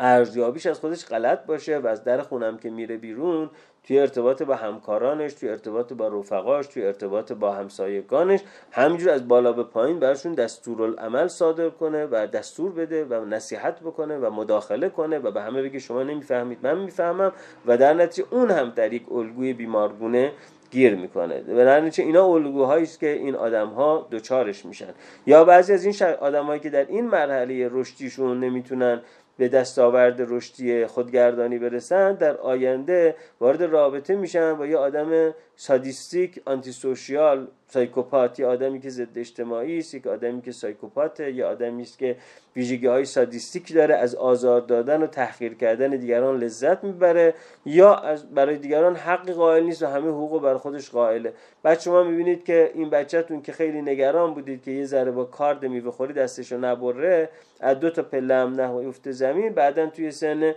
[0.00, 3.50] ارزیابیش از خودش غلط باشه و از در خونم که میره بیرون
[3.84, 8.40] توی ارتباط با همکارانش توی ارتباط با رفقاش توی ارتباط با همسایگانش.
[8.70, 14.18] همینجور از بالا به پایین براشون دستورالعمل صادر کنه و دستور بده و نصیحت بکنه
[14.18, 17.32] و مداخله کنه و به همه بگه شما نمی‌فهمید من می‌فهمم.
[17.66, 20.32] و در نتیجه اون هم در یک الگوی بیمارگونه
[20.70, 21.42] گیر می‌کنه.
[21.48, 24.94] نتیجه اینا الگوهایی است که این آدم ها دوچارش میشن.
[25.26, 29.00] یا بعضی از این آدمایی که در این مرحله رشدیشون نمی‌تونن
[29.38, 36.72] به دستاورد رشدی خودگردانی برسن در آینده وارد رابطه میشن با یه آدم سادیستیک آنتی
[36.72, 41.98] سوشیال سایکوپات یه آدمی که ضد اجتماعی است یک آدمی که سایکوپاته یه آدمی است
[41.98, 42.16] که
[42.56, 47.34] ویژگی های سادیستیک داره از آزار دادن و تحقیر کردن دیگران لذت می‌بره
[47.66, 51.32] یا از برای دیگران حق قائل نیست و همه حقوق بر خودش قائله.
[51.62, 55.64] بعد شما می‌بینید که این بچهتون که خیلی نگران بودید که یه ذره با کارد
[55.64, 57.28] میوه خوری دستشو نبره
[57.60, 60.54] از دو تا پله هم افته زمین بعدا توی سن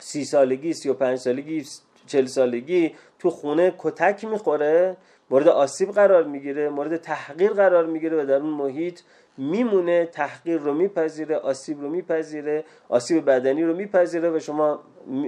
[0.00, 1.64] سی سالگی سی و پنج سالگی
[2.08, 4.96] چل سالگی تو خونه کتک می‌خوره
[5.30, 9.00] مورد آسیب قرار می‌گیره مورد تحقیر قرار می‌گیره و در اون محیط
[9.38, 14.80] میمونه تحقیر رو میپذیره آسیب رو میپذیره آسیب بدنی رو میپذیره و شما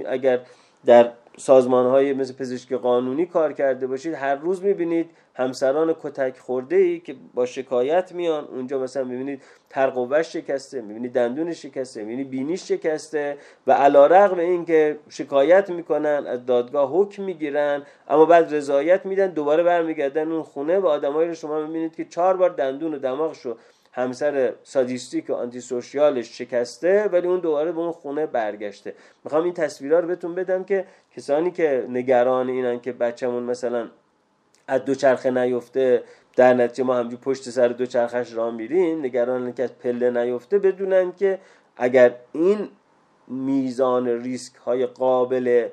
[0.05, 0.39] اگر
[0.85, 6.75] در سازمان های مثل پزشکی قانونی کار کرده باشید هر روز می‌بینید همسران کتک خورده
[6.75, 12.67] ای که با شکایت میان اونجا مثلا می‌بینید ترقوش شکسته می‌بینید دندون شکسته می‌بینید بینیش
[12.67, 19.05] شکسته و علا رقم این که شکایت می‌کنن از دادگاه حکم می‌گیرن اما بعد رضایت
[19.05, 22.99] میدن دوباره برمیگردن اون خونه و آدمایی رو شما می‌بینید که چهار بار دندون و
[22.99, 23.57] دماغشو
[23.93, 28.93] همسر سادیستیک و آنتی سوشیالش شکسته ولی اون دوباره به اون خونه برگشته.
[29.23, 30.85] می‌خوام این تصویرها رو بهتون بدم که
[31.15, 33.87] کسانی که نگران اینن که بچه‌مون مثلا
[34.67, 36.03] از دوچرخه نیفته
[36.35, 41.11] در نتیجه ما همجور پشت سر دوچرخش را میریم نگران که از پله نیفته بدونن
[41.11, 41.39] که
[41.77, 42.69] اگر این
[43.27, 45.67] میزان ریسک های قابل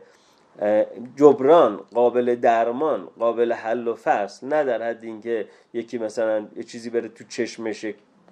[1.17, 6.91] جبران قابل درمان قابل حل و فصل نه در حد اینکه یکی مثلا یه چیزی
[6.91, 7.87] بره تو چشمش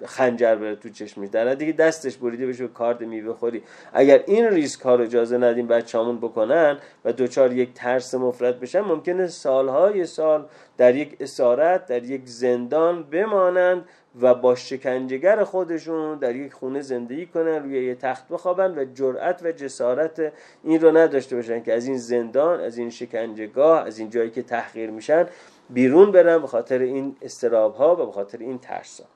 [0.05, 4.47] خنجر بره تو چشمش در دیگه دستش بریده بشه و کارد میوه خوری اگر این
[4.47, 10.07] ریسک ها رو اجازه ندیم بچه‌مون بکنن و دوچار یک ترس مفرد بشن ممکنه سالهای
[10.07, 13.85] سال در یک اسارت در یک زندان بمانند
[14.21, 19.43] و با شکنجهگر خودشون در یک خونه زندگی کنن روی یه تخت بخوابن و جرأت
[19.43, 20.33] و جسارت
[20.65, 24.43] این رو نداشته باشن که از این زندان از این شکنجهگاه از این جایی که
[24.43, 25.27] تحقیر میشن
[25.71, 29.16] بیرون برن به خاطر این استراب ها و به خاطر این ترس ها.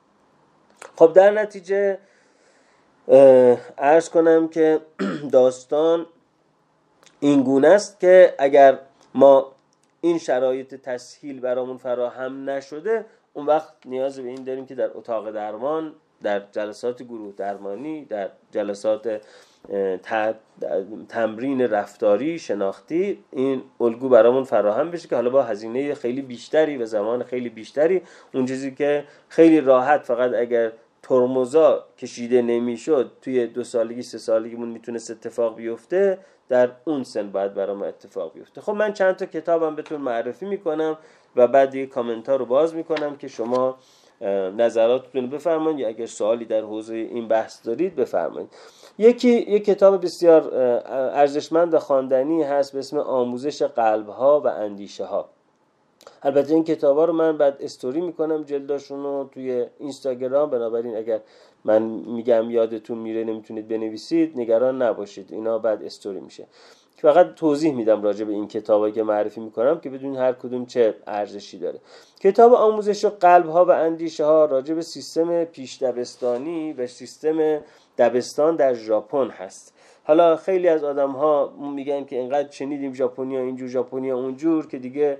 [0.95, 1.97] خب در نتیجه
[3.77, 4.79] ارز کنم که
[5.31, 6.05] داستان
[7.19, 8.79] این گونه است که اگر
[9.13, 9.51] ما
[10.01, 15.31] این شرایط تسهیل برامون فراهم نشده اون وقت نیاز به این داریم که در اتاق
[15.31, 19.21] درمان در جلسات گروه درمانی در جلسات
[21.09, 26.85] تمرین رفتاری شناختی این الگو برامون فراهم بشه که حالا با هزینه خیلی بیشتری و
[26.85, 28.01] زمان خیلی بیشتری
[28.33, 30.71] اون چیزی که خیلی راحت فقط اگر
[31.03, 36.17] ترمزا کشیده نمی‌شد توی دو سالگی سه سالگیمون می‌تونست اتفاق بیفته
[36.49, 38.61] در اون سن باید برای ما اتفاق بیفته.
[38.61, 40.97] خب من چند تا کتابم بهتون معرفی می‌کنم
[41.35, 43.77] و بعد دیگه کامنت رو باز می‌کنم که شما
[44.57, 48.49] نظراتتون بفرمایید یا اگر سوالی در حوزه این بحث دارید بفرمایید.
[48.97, 55.05] یکی یک کتاب بسیار ارزشمند و خواندنی هست به اسم آموزش قلب ها و اندیشه
[55.05, 55.29] ها
[56.23, 60.49] البته این کتاب ها رو من بعد استوری می‌کنم جلداشون رو توی اینستاگرام.
[60.49, 61.19] بنابراین اگر
[61.65, 65.33] من میگم یادتون میره نمی‌تونید بنویسید نگران نباشید.
[65.33, 66.47] اینا بعد استوری میشه.
[67.01, 70.95] فقط توضیح میدم راجع به این کتابی که معرفی می‌کنم که بدون هر کدوم چه
[71.07, 71.79] ارزشی داره.
[72.19, 77.59] کتاب آموزش قلب ها و اندیشه ها راجع به سیستم پیش دبستانی و سیستم
[77.97, 79.73] دبستان در ژاپن هست.
[80.03, 85.17] حالا خیلی از آدم ها میگن که اینقدر شنیدیم ژاپنیا اینجور ژاپنیا اونجور که دیگه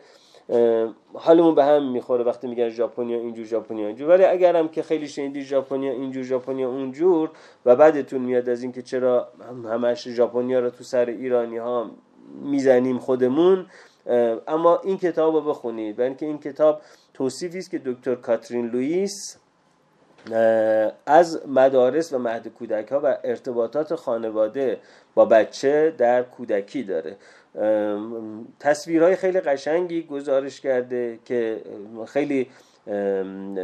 [1.13, 4.09] حالمون به هم می‌خوره وقتی میگن ژاپنیا اینجور ژاپنیا اینجور.
[4.09, 7.29] ولی اگرم که خیلی شنیدی ژاپنیا اینجور ژاپنیا اونجور
[7.65, 9.27] و بعدتون میاد از اینکه چرا
[9.65, 11.91] همش ژاپنیا رو تو سر ایرانی ها
[12.43, 13.65] می‌زنیم خودمون
[14.47, 15.99] اما این کتاب رو بخونید.
[15.99, 16.81] و اینکه این کتاب
[17.13, 19.37] توصیفی است که دکتر کاترین لوئیس
[21.05, 24.79] از مدارس و مهد کودک ها و ارتباطات خانواده
[25.15, 27.17] با بچه در کودکی داره.
[28.59, 31.61] تصویرهای خیلی قشنگی گزارش کرده که
[32.07, 32.47] خیلی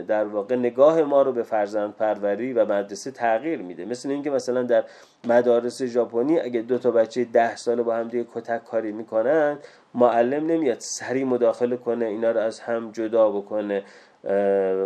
[0.07, 3.85] در واقع نگاه ما رو به فرزند پروری و مدرسه تغییر میده.
[3.85, 4.83] مثل اینکه مثلا در
[5.27, 9.57] مدارس ژاپنی اگه دو تا بچه ده ساله با هم دیگه کتک کاری می‌کنن
[9.93, 13.83] معلم نمیاد سری مداخله کنه اینا رو از هم جدا بکنه.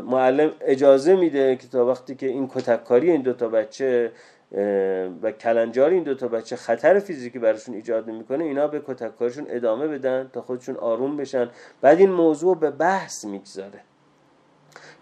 [0.03, 4.11] معلم اجازه میده که تا وقتی که این کتک کاری این دو تا بچه
[5.21, 9.87] و کلنجاری این دو تا بچه خطر فیزیکی براشون ایجاد می‌کنه اینا به کتککارشون ادامه
[9.87, 11.49] بدن تا خودشون آروم بشن.
[11.81, 13.79] بعد این موضوع به بحث می‌گذاره.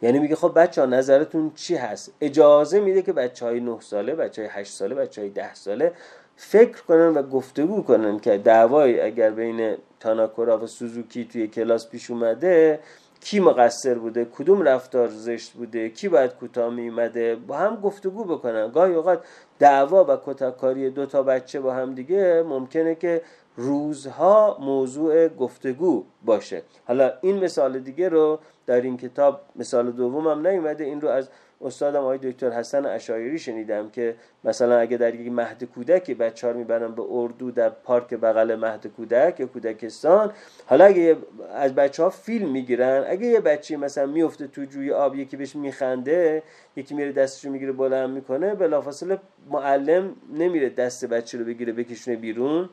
[0.01, 4.15] یعنی میگه خب بچه ها نظرتون چی هست؟ اجازه میده که بچه های 9 ساله
[4.15, 5.93] بچه های 8 ساله بچه های 10 ساله
[6.35, 12.11] فکر کنن و گفتگو کنن که دعوای اگر بین تاناکورا و سوزوکی توی کلاس پیش
[12.11, 12.79] اومده
[13.21, 18.71] کی مقصر بوده کدوم رفتار زشت بوده کی باید کوتاه میمده با هم گفتگو بکنن.
[18.71, 19.23] گاهی اوقات
[19.59, 23.21] دعوا و کتاکاری دو تا بچه با هم دیگه ممکنه که
[23.59, 26.61] روزها موضوع گفتگو باشه.
[26.87, 30.83] حالا این مثال دیگه رو در این کتاب مثال دوم هم نیومده.
[30.83, 31.29] این رو از
[31.61, 36.53] استادم آقای دکتر حسن اشایری شنیدم که مثلا اگه در یک مهد کودکی بچه ها
[36.53, 40.31] می‌برن به اردو در پارک بغل مهد کودک یا کودکستان
[40.65, 41.17] حالا اگه
[41.53, 45.55] از بچه ها فیلم می‌گیرن اگه یه بچه مثلا میفته تو جوی آب یکی بهش
[45.55, 46.43] میخنده
[46.75, 52.69] یکی میره دستشو می‌گیره بلند می‌کنه بلافاصله معلم نمیره دست بچه رو بگیره بکشونه بیرون.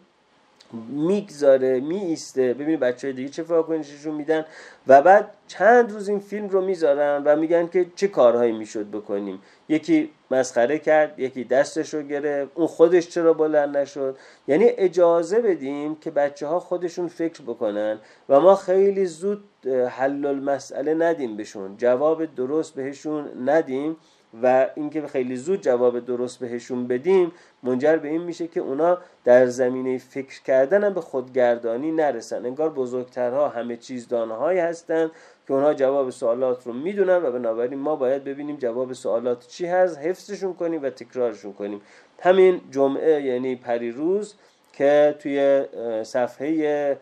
[0.88, 4.44] می‌گذاره می ایسته ببینید بچه های دیگه چه واکنششون میدن.
[4.86, 9.42] و بعد چند روز این فیلم رو می‌ذارن و میگن که چه کارهایی می‌شد بکنیم.
[9.68, 12.50] یکی مسخره کرد یکی دستش رو گرفت.
[12.54, 14.16] اون خودش چرا بلند نشد؟
[14.48, 17.98] یعنی اجازه بدیم که بچه ها خودشون فکر بکنن
[18.28, 19.44] و ما خیلی زود
[19.88, 21.76] حل المسئله ندیم بهشون.
[21.76, 23.96] جواب درست بهشون ندیم.
[24.42, 29.46] و اینکه خیلی زود جواب درست بهشون بدیم منجر به این میشه که اونا در
[29.46, 32.46] زمینه فکر کردن هم به خودگردانی نرسن.
[32.46, 35.10] انگار بزرگترها همه چیز دانهایی هستن
[35.46, 39.98] که اونها جواب سوالات رو می‌دونن و بنابراین ما باید ببینیم جواب سوالات چی هست
[39.98, 41.80] حفظشون کنیم و تکرارشون کنیم.
[42.20, 44.34] همین جمعه یعنی پریروز
[44.72, 45.64] که توی
[46.04, 46.98] صفحه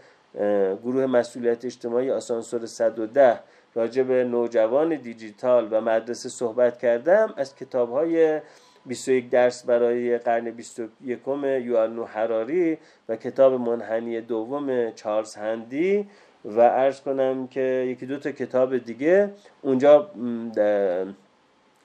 [0.83, 3.41] گروه مسئولیت اجتماعی آسانسور 110
[3.75, 8.41] راجع به نوجوان دیجیتال و مدرسه صحبت کردم از کتاب های
[8.87, 16.09] 21 درس برای قرن 21 یوانو حراری و کتاب منحنی دوم چارلز هندی
[16.45, 19.31] و ارز کنم که یکی دو تا کتاب دیگه
[19.63, 20.11] اونجا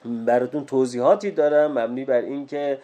[0.04, 2.78] براتون توضیحاتی دارم مبنی بر اینکه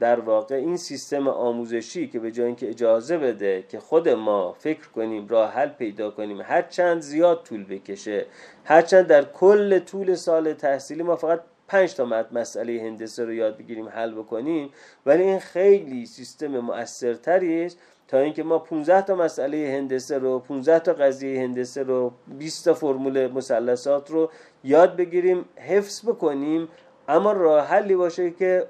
[0.00, 4.88] در واقع این سیستم آموزشی که به جای اینکه اجازه بده که خود ما فکر
[4.88, 8.26] کنیم راه حل پیدا کنیم هر چند زیاد طول بکشه
[8.64, 13.88] هرچند در کل طول سال تحصیلی ما فقط پنج تا مسئله هندسه رو یاد بگیریم
[13.88, 14.70] حل بکنیم
[15.06, 17.78] ولی این خیلی سیستم مؤثرتری است
[18.08, 22.74] تا اینکه ما 15 تا مسئله هندسه رو 15 تا قضیه هندسه رو 20 تا
[22.74, 24.30] فرمول مثلثات رو
[24.64, 26.68] یاد بگیریم حفظ بکنیم
[27.08, 28.66] اما راه حلی باشه که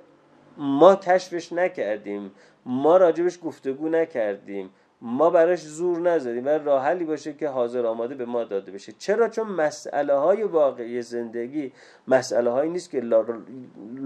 [0.59, 2.31] ما کشفش نکردیم
[2.67, 4.71] ما راجبش گفتگو نکردیم
[5.05, 8.93] ما براش زور نزدیم و راه حلی باشه که حاضر آماده به ما داده بشه.
[8.99, 11.73] چرا؟ چون مسئله های واقعی زندگی
[12.09, 13.03] مسئله هایی نیست که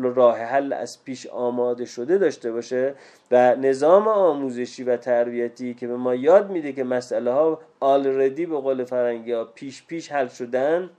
[0.02, 2.94] راه حل از پیش آماده شده داشته باشه
[3.30, 8.56] و نظام آموزشی و تربیتی که به ما یاد میده که مسئله ها آلردی به
[8.56, 10.90] قول فرنگی ها پیش پیش حل شدن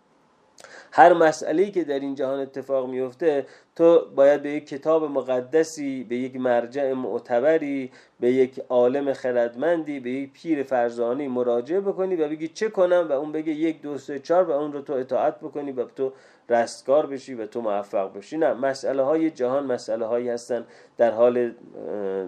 [0.92, 3.46] هر مسئله که در این جهان اتفاق میفته
[3.76, 10.10] تو باید به یک کتاب مقدسی به یک مرجع معتبری به یک عالم خردمندی به
[10.10, 14.20] یک پیر فرزانی مراجعه بکنی و بگی چه کنم و اون بگه یک دو سه
[14.20, 16.14] چهار و اون رو تو اطاعت بکنی و تو
[16.50, 18.38] رستگار بشی و تو موفق بشی.
[18.38, 20.66] نه مسئله های جهان مسئله هایی هستن
[20.98, 21.52] در حال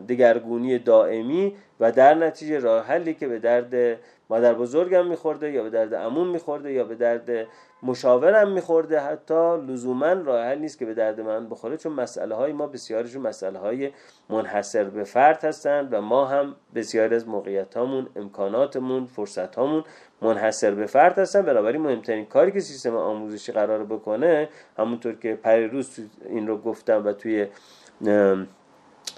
[0.10, 4.00] دگرگونی دائمی و در نتیجه راه حلی که به درد
[4.32, 7.48] مادر بزرگم میخورده یا به درد عموم میخورده یا به درد
[7.84, 12.54] مشاورم میخورده حتی لزوما راه حل نیست که به درد من بخوره چون مسئله های
[12.54, 13.92] ما بسیارشون مسئله های
[14.30, 19.84] منحصر به فرد هستند و ما هم بسیار از موقعیت هامون امکاناتمون فرصت هامون
[20.22, 25.40] منحصر به فرد هستن بنابراین مهمترین کاری که سیستم آموزشی قرار بکنه همونطور که
[25.72, 27.48] روز این رو گفتم و توی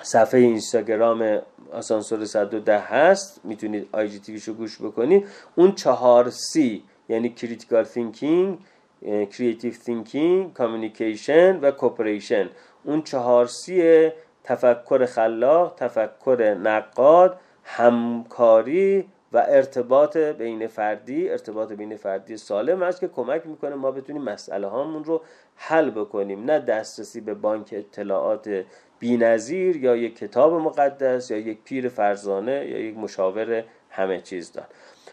[0.01, 1.41] صفحه اینستاگرام
[1.71, 8.57] آسانسور 110 هست می‌تونید آی جی رو گوش بکنید اون چهار C یعنی critical thinking
[9.03, 12.49] creative thinking communication و cooperation
[12.83, 14.09] اون چهار C
[14.43, 23.07] تفکر خلاق تفکر نقاد همکاری و ارتباط بین فردی ارتباط بین فردی سالم است که
[23.07, 25.21] کمک می‌کنه ما بتونیم مسئله هامون رو
[25.55, 26.45] حل بکنیم.
[26.45, 28.63] نه دسترسی به بانک اطلاعات
[29.03, 34.65] بینظیر یا یک کتاب مقدس یا یک پیر فرزانه یا یک مشاور همه چیز دار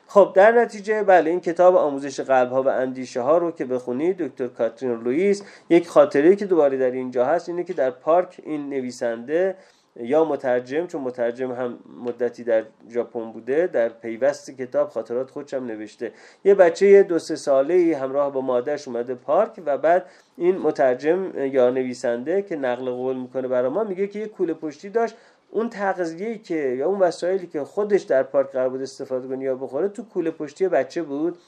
[0.06, 4.16] خب در نتیجه بله این کتاب آموزش قلب ها و اندیشه ها رو که بخونید
[4.16, 8.68] دکتر کاترین لوئیس یک خاطره که دوباره در اینجا هست اینه که در پارک این
[8.68, 9.56] نویسنده
[9.96, 15.66] یا مترجم چون مترجم هم مدتی در ژاپن بوده در پیوست کتاب خاطرات خودش هم
[15.66, 16.12] نوشته.
[16.44, 21.32] یه بچه دو سه ساله ای همراه با مادرش اومده پارک و بعد این مترجم
[21.36, 25.14] یا نویسنده که نقل قول می‌کنه برای ما میگه که یه کوله پشتی داشت.
[25.50, 29.54] اون تغذیه‌ای که یا اون وسایلی که خودش در پارک قرار بود استفاده کنه یا
[29.56, 31.38] بخوره تو کوله پشتی بچه بود.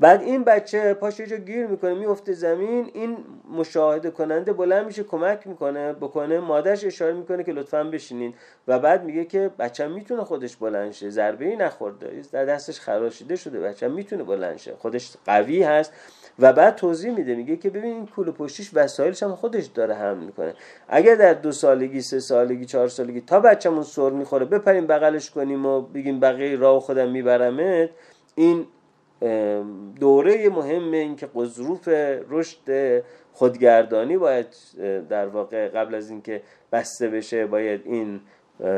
[0.00, 3.16] بعد این بچه پاش جا گیر می‌کنه میفته زمین این
[3.56, 8.34] مشاهده کننده بلند میشه کمک می‌کنه بکنه مادرش اشاره می‌کنه که لطفا بشینین.
[8.68, 13.36] و بعد میگه که بچه می‌تونه خودش بلند شه ضربه ای نخورده در دستش خراشیده
[13.36, 14.74] شده بچه می‌تونه بلند شه.
[14.78, 15.92] خودش قوی هست.
[16.38, 20.24] و بعد توضیح میده میگه که ببین این کوله پشتیش وسایلش هم خودش داره حمل
[20.24, 20.54] می‌کنه.
[20.88, 25.66] اگر در دو سالگی سه سالگی چهار سالگی تا بچه‌مون سر می‌خوره بپریم بغلش کنیم
[25.66, 27.90] و بگیم بقیه راه خودم میبرمت
[28.34, 28.66] این
[30.00, 31.88] دوره مهم این که ظروف
[32.30, 33.02] رشد
[33.32, 34.46] خودگردانی باید
[35.08, 36.42] در واقع قبل از اینکه
[36.72, 38.20] بسته بشه باید این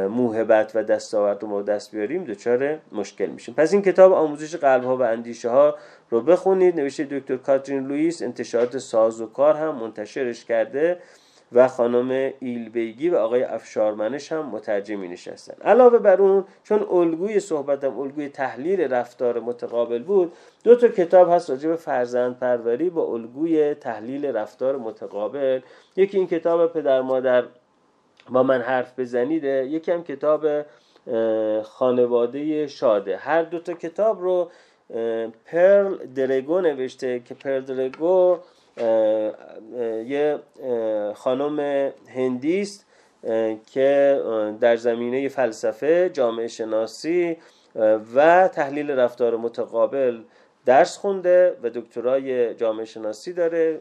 [0.08, 3.54] موهبت و دستاورد ما دست بیاریم دچار مشکل میشیم.
[3.54, 5.74] پس این کتاب آموزش قلب ها و اندیشه ها
[6.10, 6.76] رو بخونید.
[6.76, 10.98] نوشته دکتر کاترین لوئیس انتشارات ساز و کار هم منتشرش کرده.
[11.52, 17.98] و خانم ایلبیگی و آقای افشارمنش هم مترجمی نشستن علاوه بر اون چون الگوی صحبتم
[17.98, 20.32] الگوی تحلیل رفتار متقابل بود
[20.64, 25.60] دو تا کتاب هست راجع به فرزند پروری با الگوی تحلیل رفتار متقابل.
[25.96, 27.44] یکی این کتاب پدر مادر
[28.30, 30.46] با من حرف بزنیده یکی هم کتاب
[31.62, 33.16] خانواده شاده.
[33.16, 34.50] هر دو تا کتاب رو
[35.44, 38.38] پرل درگو نوشته که پرل درگو
[40.06, 40.38] یه
[41.14, 41.58] خانم
[42.08, 42.86] هندیست
[43.72, 44.20] که
[44.60, 47.36] در زمینه فلسفه جامعه شناسی
[48.14, 50.22] و تحلیل رفتار متقابل
[50.66, 53.80] درس خونده و دکترای جامعه شناسی داره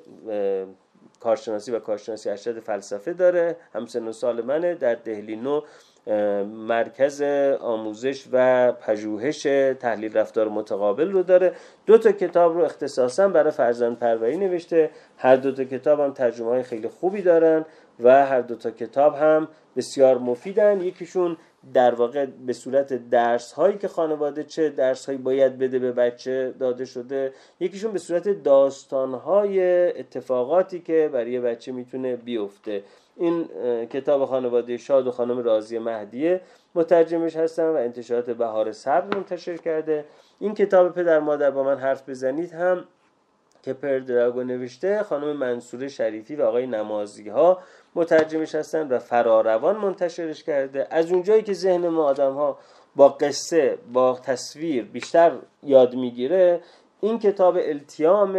[1.19, 3.55] کارشناسی و کارشناسی ارشد فلسفه داره.
[3.73, 5.61] همسن و سال منه در دهلی نو
[6.45, 7.21] مرکز
[7.61, 9.43] آموزش و پژوهش
[9.79, 11.53] تحلیل رفتار متقابل رو داره.
[11.85, 14.89] دو تا کتاب رو اختصاصا برای فرزند پروری نوشته.
[15.17, 17.65] هر دو تا کتاب هم ترجمه های خیلی خوبی دارن
[17.99, 20.81] و هر دو تا کتاب هم بسیار مفیدن.
[20.81, 21.37] یکیشون
[21.73, 26.53] در واقع به صورت درس هایی که خانواده چه درس هایی باید بده به بچه
[26.59, 29.59] داده شده یکیشون به صورت داستان های
[29.99, 32.83] اتفاقاتی که برای بچه می‌تونه بیفته.
[33.19, 33.47] این
[33.85, 36.41] کتاب خانواده شاد و خانم رازی مهدیه
[36.75, 40.05] مترجمش هستن و انتشارات بهار صبر منتشر کرده.
[40.39, 42.83] این کتاب پدر مادر با من حرف بزنید هم
[43.63, 47.59] که پردراگو نوشته خانم منصور شریفی و آقای نمازی ها
[47.95, 50.87] مترجمش هستن و فراروان منتشرش کرده.
[50.89, 52.57] از اونجایی که ذهن ما آدم ها
[52.95, 55.31] با قصه با تصویر بیشتر
[55.63, 56.61] یاد می‌گیره
[57.01, 58.33] این کتاب التیام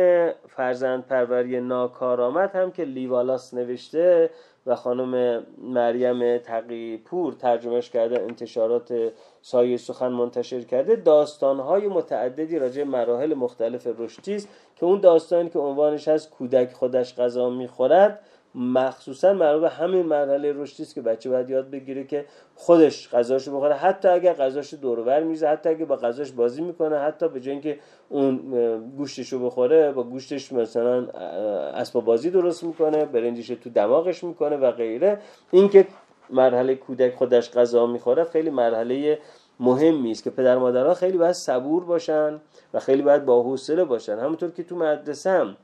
[0.49, 4.31] فرزند پروری ناکارآمد هم که لیوالاس نوشته
[4.69, 9.13] و خانم مریم تقی پور ترجمهش کرده انتشارات
[9.43, 10.97] سایه سخن منتشر کرده.
[10.97, 17.15] داستانهای متعددی راجع مراحل مختلف رشدی است که اون داستانی که عنوانش هست کودک خودش
[17.17, 18.21] غذا می‌خورد.
[18.59, 23.57] مخصوصا مربوط به همین مرحله رشدی است که بچه باید یاد بگیره که خودش غذاشو
[23.57, 23.75] بخوره.
[23.75, 27.79] حتی اگر غذاشو دورور میزه حتی اگه با غذاش بازی می‌کنه حتی به جای اینکه
[28.09, 28.37] اون
[28.97, 31.07] گوشتشو بخوره با گوشتش مثلا
[31.75, 35.19] اسباب بازی درست می‌کنه برنجش تو دماغش می‌کنه و غیره.
[35.51, 35.87] اینکه
[36.31, 39.19] مرحله کودک خودش غذا می‌خوره خیلی مرحله
[39.61, 42.41] مهمی است که پدر مادرها خیلی باید صبور باشن
[42.75, 44.19] و خیلی باید با حوصله باشن.
[44.19, 45.57] همونطور که تو مدرسه هم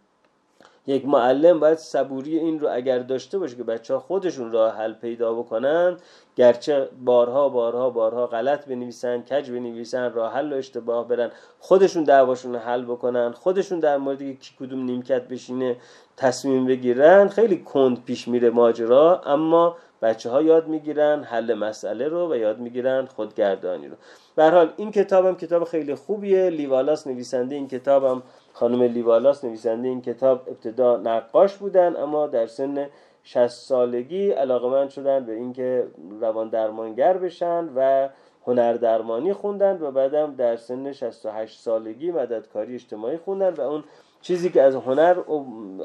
[0.87, 4.93] یک معلم باید صبوری این رو اگر داشته باشه که بچه ها خودشون راه حل
[4.93, 5.97] پیدا بکنن
[6.37, 12.53] گرچه بارها بارها بارها غلط بنویسن کج بنویسن راه حل و اشتباه برن خودشون دعواشون
[12.53, 15.77] رو حل بکنن خودشون در مورد کی کدوم نیمکت بشینه
[16.17, 22.33] تصمیم بگیرن خیلی کند پیش میره ماجرا اما بچه ها یاد می‌گیرن حل مسئله رو
[22.33, 23.95] و یاد می‌گیرن خودگردانی رو.
[24.37, 28.23] به حال این کتابم کتاب خیلی خوبیه لیوالاس نویسنده این کتابم
[28.55, 32.89] خانم لیوالاس نویسنده این کتاب ابتدا نقاش بودن اما در سن
[33.23, 35.87] 60 سالگی علاقمند شدن به اینکه
[36.21, 38.09] روان درمانگر بشن و
[38.47, 43.85] هنر درمانی خوندن و بعدم در سن 68 سالگی مددکاری اجتماعی خوندن و اون
[44.23, 45.17] چیزی که از هنر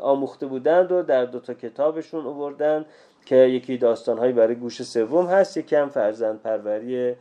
[0.02, 2.86] آموخته بودند و در دو تا کتابشون آوردن
[3.26, 7.16] که یکی داستانهایی برای گوش سوم هست یکی هم فرزند پروری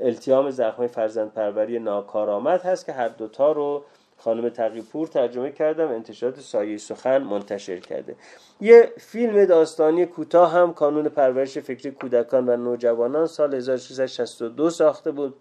[0.00, 3.84] التیام زخمای فرزند پروری ناکارآمد هست که هر دوتا رو
[4.20, 8.16] خانم تقیپور ترجمه کردم انتشارات سایه سخن منتشر کرده.
[8.60, 15.34] یه فیلم داستانی کوتاه هم کانون پرورش فکری کودکان و نوجوانان سال 1662 ساخته بود.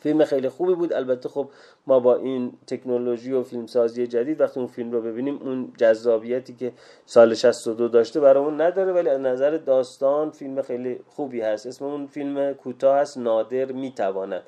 [0.00, 0.92] فیلم خیلی خوبی بود.
[0.92, 1.50] البته خب
[1.86, 6.72] ما با این تکنولوژی و فیلمسازی جدید وقتی اون فیلم رو ببینیم اون جذابیتی که
[7.06, 11.66] سال 62 داشته برامون نداره ولی از نظر داستان فیلم خیلی خوبی هست.
[11.66, 14.42] اسم اون فیلم کوتاه هست نادر می‌تواند.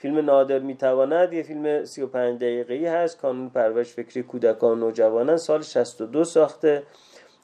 [0.00, 5.62] فیلم نادر می‌تواند یه فیلم 35 دقیقه‌ای هست کانون پرورش فکری کودکان و نوجوانان سال
[5.62, 6.82] 62 ساخته.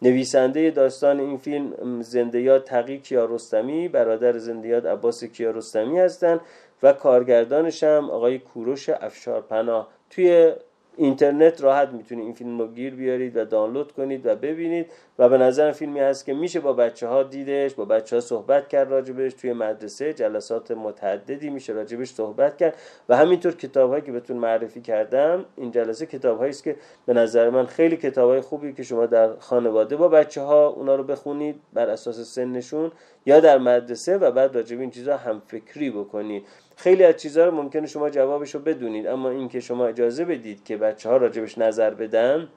[0.03, 6.41] نویسنده داستان این فیلم زندیات تقی کیارستمی برادر زندیات عباس کیارستمی هستند
[6.83, 10.53] و کارگردانش هم آقای کوروش افشارپناه توی
[10.97, 14.87] اینترنت راحت می‌تونید این فیلم رو گیر بیارید و دانلود کنید و ببینید.
[15.19, 18.69] و به نظر فیلمی هست که میشه با بچه ها دیدش با بچه ها صحبت
[18.69, 19.35] کرد راجبش.
[19.35, 22.75] توی مدرسه جلسات متعددی میشه راجبش صحبت کرد.
[23.09, 26.77] و همینطور کتاب هایی که بهتون معرفی کردم این جلسه کتاب است که
[27.07, 30.95] به نظر من خیلی کتاب های خوبی که شما در خانواده با بچه ها اونا
[30.95, 32.93] رو بخونید بر اساس سنشون
[33.27, 36.45] یا در مدرسه و بعد راجب این چیزها هم فکری بکنید.
[36.77, 40.77] خیلی از چیزها رو ممکنه شما جوابش رو بدونید اما اینکه شما اجازه بدید که
[40.77, 42.49] بچه ها راجبش نظر بدن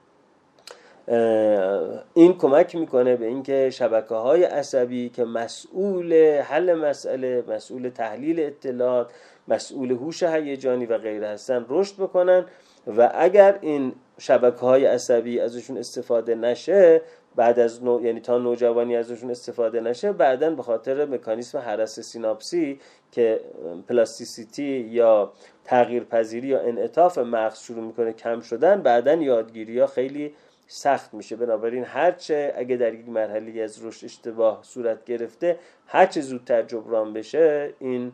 [2.14, 9.12] این کمک می‌کنه به اینکه شبکه های عصبی که مسئول حل مسئله مسئول تحلیل اطلاعات
[9.48, 12.44] مسئول هوش هیجانی و غیره هستن رشد بکنن
[12.86, 17.02] و اگر این شبکه های عصبی ازشون استفاده نشه
[17.36, 18.00] بعد از نو...
[18.02, 22.80] یعنی تا نوجوانی ازشون استفاده نشه بعدا به خاطر مکانیسم هرس سیناپسی
[23.12, 23.40] که
[23.88, 25.32] plasticity یا
[25.64, 30.34] تغییر پذیری یا انعطاف مغز شروع می‌کنه کم شدن بعدا یادگیری ها خیلی
[30.66, 31.36] سخت میشه.
[31.36, 37.74] بنابراین هرچه اگه در یک مرحله از رشد اشتباه صورت گرفته هرچه زودتر جبران بشه
[37.78, 38.12] این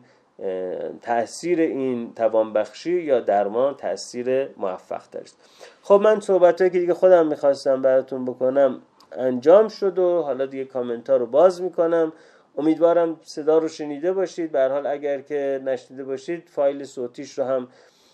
[1.01, 5.37] تاثیر این توانبخشی یا درمان تاثیر موفق است.
[5.81, 8.81] خب من صحبت که دیگه خودم می‌خواستم براتون بکنم
[9.17, 12.13] انجام شد و حالا دیگه کامنت ها رو باز می‌کنم.
[12.57, 14.51] امیدوارم صدا رو شنیده باشید.
[14.51, 17.67] به حال اگر که نشنیده باشید فایل صوتیش رو هم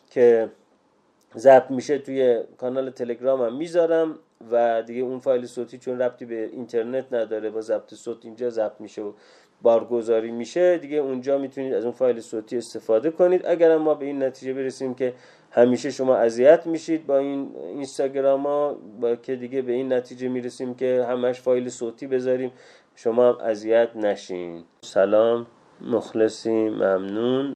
[0.09, 0.49] که
[1.37, 4.19] ضبط میشه توی کانال تلگرام هم می‌ذارم
[4.51, 8.81] و دیگه اون فایل صوتی چون ربطی به اینترنت نداره با ضبط صوت اینجا ضبط
[8.81, 9.13] میشه و
[9.61, 13.45] بارگذاری میشه دیگه اونجا می‌تونید از اون فایل صوتی استفاده کنید.
[13.45, 15.13] اگر ما به این نتیجه برسیم که
[15.55, 20.73] همیشه شما اذیت میشید با این اینستاگرام ها با که دیگه به این نتیجه می‌رسیم
[20.75, 22.51] که همش فایل صوتی بذاریم.
[22.95, 24.63] شما هم اذیت نشین.
[24.81, 25.47] سلام
[25.81, 27.53] مخلصی ممنون.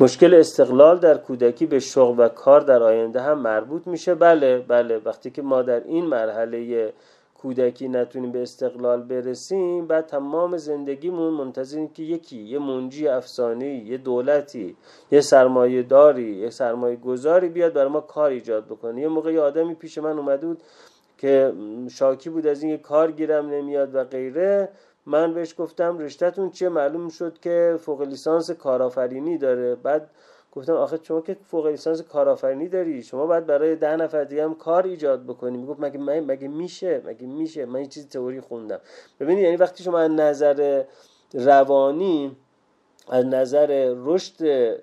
[0.00, 4.14] مشکل استقلال در کودکی به شغل و کار در آینده هم مربوط میشه.
[4.14, 4.98] بله بله.
[5.04, 6.92] وقتی که ما در این مرحله
[7.38, 13.98] کودکی نتونیم به استقلال برسیم بعد تمام زندگیمون منتظریم که یکی یه منجی افسانه یه
[13.98, 14.76] دولتی
[15.10, 19.00] یه سرمایه داری یه سرمایه گذاری بیاد برای ما کار ایجاد بکنه.
[19.00, 20.62] یه موقع یه آدمی پیش من اومده بود
[21.18, 21.52] که
[21.90, 24.68] شاکی بود از اینکه کار گیرم نمیاد و غیره.
[25.06, 29.74] من بهش گفتم رشتهتون چیه؟ معلوم شد که فوق لیسانس کارآفرینی داره.
[29.74, 30.10] بعد
[30.58, 34.54] گفتم آخه شما که فوق لیسانس کارآفرینی داری شما باید برای ده نفر دیگه هم
[34.54, 35.58] کار ایجاد بکنی.
[35.58, 38.80] می‌گفت مگه مگه میشه؟ مگه میشه؟ من این چیز تئوری خوندم.
[39.20, 40.84] ببینید یعنی وقتی شما از نظر
[41.34, 42.36] روانی
[43.08, 44.74] از نظر رشد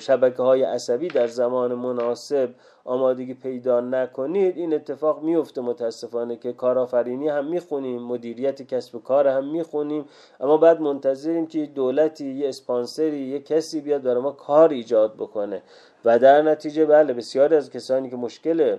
[0.00, 2.50] شبکه های عصبی در زمان مناسب
[2.88, 4.56] آمادگی پیدا نکنید.
[4.56, 10.04] این اتفاق میفته متاسفانه که کارآفرینی هم می‌خونیم مدیریت کسب و کار هم می‌خونیم.
[10.40, 15.62] اما بعد منتظریم که دولتی یه اسپانسری یه کسی بیاد برای ما کار ایجاد بکنه.
[16.04, 18.76] و در نتیجه بله بسیاری از کسانی که مشکل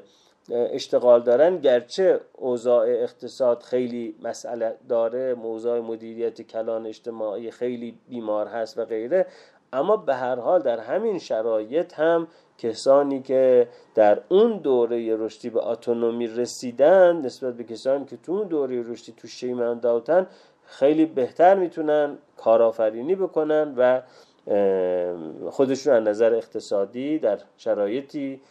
[0.51, 8.77] اشتغال دارن گرچه اوضاع اقتصاد خیلی مسئله داره موضوع مدیریت کلان اجتماعی خیلی بیمار هست
[8.77, 9.25] و غیره
[9.73, 12.27] اما به هر حال در همین شرایط هم
[12.59, 18.47] کسانی که در اون دوره رشدی به اتونومی رسیدن نسبت به کسانی که تو اون
[18.47, 20.27] دوره رشدی تو شیمن داوتن
[20.65, 24.01] خیلی بهتر می‌تونن کارآفرینی بکنن و
[25.49, 28.41] خودشون از نظر اقتصادی در شرایطی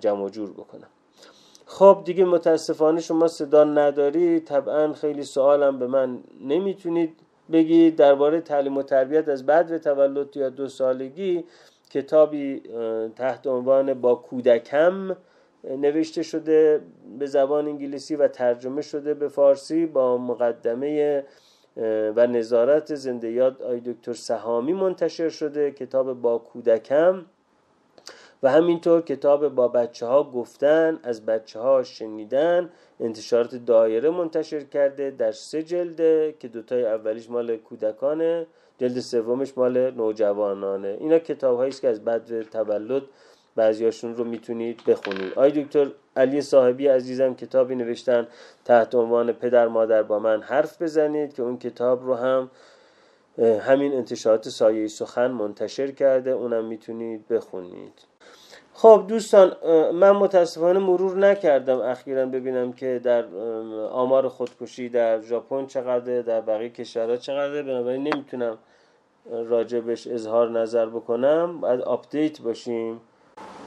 [0.00, 0.88] جمع جور بکنن.
[1.66, 4.40] خب دیگه متاسفانه شما صدا نداری.
[4.40, 7.16] طبعا خیلی سوالم به من نمی‌تونید
[7.52, 7.96] بگید.
[7.96, 11.44] درباره تعلیم و تربیت از بعد تولد یا دو سالگی
[11.92, 12.62] کتابی
[13.16, 15.16] تحت عنوان با کودکم
[15.64, 16.80] نوشته شده
[17.18, 21.24] به زبان انگلیسی و ترجمه شده به فارسی با مقدمه
[22.16, 27.26] و نظارت زنده یاد آی دکتر سهامی منتشر شده کتاب با کودکم.
[28.42, 32.70] و همینطور کتاب با بچه ها گفتن از بچه ها شنیدن
[33.00, 38.46] انتشارات دایره منتشر کرده در سه جلده که دوتای اولیش مال کودکانه.
[38.78, 40.96] جلد سومش مال نوجوانانه.
[41.00, 43.02] اینا کتاب است که از بعد تولد
[43.56, 45.32] بعضیاشون رو می‌تونید بخونید.
[45.36, 48.28] آی دکتر علی صاحبی عزیزم کتابی نوشتن
[48.64, 52.50] تحت عنوان پدر مادر با من حرف بزنید که اون کتاب رو هم
[53.38, 58.11] همین انتشارات سایه سخن منتشر کرده اونم می‌تونید بخونید.
[58.74, 59.52] خب دوستان
[59.94, 63.24] من متاسفانه مرور نکردم اخیرا ببینم که در
[63.90, 68.58] آمار خودکشی در ژاپن چقدر در بقیه کشورها چقدر بنابراین نمی‌تونم
[69.30, 71.60] راجبش اظهار نظر بکنم.
[71.60, 73.00] باید update باشیم.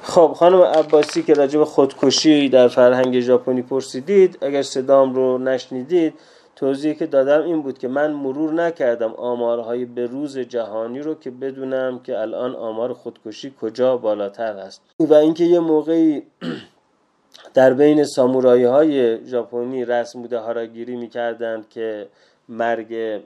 [0.04, 6.14] خب خانم عباسی که راجب خودکشی در فرهنگ ژاپنی پرسیدید اگر صدام رو نشنیدید
[6.56, 11.32] توضیحی که دادم این بود که من مرور نکردم آمارهای به روز جهانی رو که
[11.32, 16.24] بدونم که الان آمار خودکشی کجا بالاتر هست و اینکه یه موقعی
[17.54, 22.08] در بین سامورایی های ژاپنی رسم بوده هاراگیری می‌کردند که
[22.50, 23.22] مرگ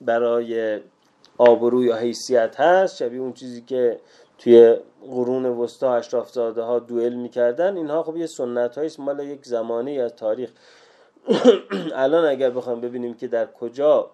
[0.00, 0.80] برای
[1.38, 4.00] آبرو یا حیثیت هست شبیه اون چیزی که
[4.38, 7.76] توی قرون وسطا اشرافزاده ها دوئل می‌کردن.
[7.76, 10.50] اینها خب یه سنت هاییست مال یک زمانه از تاریخ.
[12.04, 14.10] الان اگر بخوام ببینیم که در کجا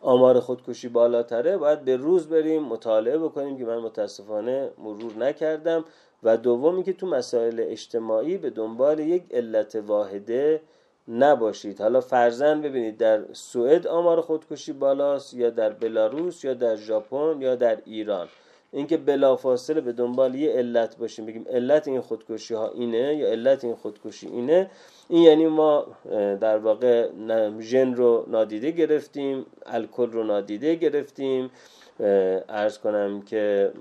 [0.00, 5.84] آمار خودکشی بالاتره باید به روز بریم مطالعه بکنیم که من متاسفانه مرور نکردم.
[6.24, 10.60] و دومی که تو مسائل اجتماعی به دنبال یک علت واحده
[11.08, 11.80] نباشید.
[11.80, 17.54] حالا فرزن ببینید در سوئد آمار خودکشی بالاست یا در بلاروس یا در ژاپن یا
[17.56, 18.28] در ایران.
[18.74, 23.64] اینکه بلافاصله به دنبال یه علت باشیم بگیم علت این خودکشی ها اینه یا علت
[23.64, 24.70] این خودکشی اینه.
[25.08, 25.86] این یعنی ما
[26.40, 27.08] در واقع
[27.60, 31.50] ژن رو نادیده گرفتیم الکل رو نادیده گرفتیم.
[32.48, 33.72] ارز کنم که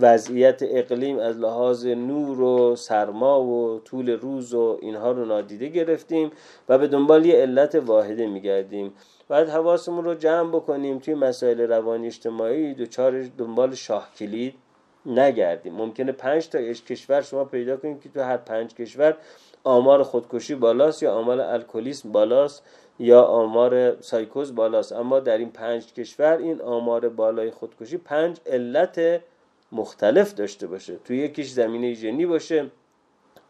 [0.00, 6.30] وضعیت اقلیم از لحاظ نور و سرما و طول روز و اینها رو نادیده گرفتیم
[6.68, 8.92] و به دنبال یه علت واحده میگردیم.
[9.28, 12.74] باید حواسمون رو جمع بکنیم توی مسائل روانی اجتماعی.
[12.74, 14.54] دوچار دنبال شاه کلید
[15.06, 15.74] نگردیم.
[15.74, 19.16] ممکنه پنج تا کشور شما پیدا کنید که تو هر پنج کشور
[19.64, 22.62] آمار خودکشی بالاست یا آمار الکلیسم بالاست
[22.98, 24.92] یا آمار سایکوز بالاست.
[24.92, 29.20] اما در این پنج کشور این آمار بالای خودکشی پنج علت
[29.72, 30.96] مختلف داشته باشه.
[30.96, 32.70] توی یکیش زمینه ژنی باشه.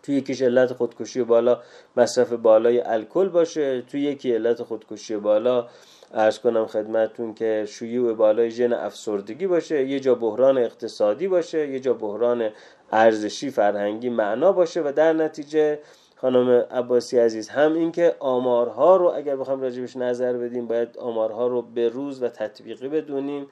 [0.03, 1.61] توی یکیش علت خودکشی بالا
[1.97, 3.83] مصرف بالای الکل باشه.
[3.83, 5.69] توی یکی علت خودکشی بالا
[6.15, 11.81] ارز کنم خدمتون که شیوع بالای ژن افسردگی باشه یه جا بحران اقتصادی باشه یه
[11.81, 12.51] جا بحران
[12.93, 15.79] ارزشی فرهنگی معنا باشه و در نتیجه
[16.17, 21.63] خانم عباسی عزیز هم اینکه آمارها رو اگر بخوام راجبش نظر بدیم باید آمارها رو
[21.63, 23.47] به روز و تطبیقی بدونیم.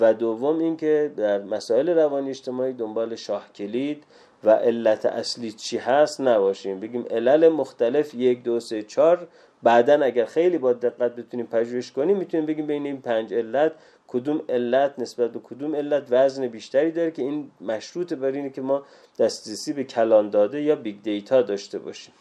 [0.00, 4.04] و دوم اینکه در مسائل روانی اجتماعی دنبال شاه کلید
[4.44, 6.80] و علت اصلی چی هست نباشیم.
[6.80, 9.28] بگیم علل مختلف یک دو سه چهار.
[9.62, 13.72] بعدا اگر خیلی با دقت بتونیم پژوهش کنیم می‌تونیم بگیم بین این پنج علت
[14.08, 18.60] کدوم علت نسبت به کدوم علت وزن بیشتری داره که این مشروط بر اینه که
[18.60, 18.82] ما
[19.18, 22.14] دسترسی به کلان داده یا big data داشته باشیم.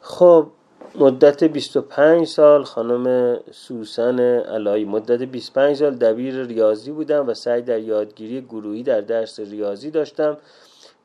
[0.00, 0.46] خب
[0.94, 4.84] مدت 25 سال خانم سوسن علایی.
[4.84, 10.36] مدت 25 سال دبیر ریاضی بودم و سعی در یادگیری گروهی در درس ریاضی داشتم.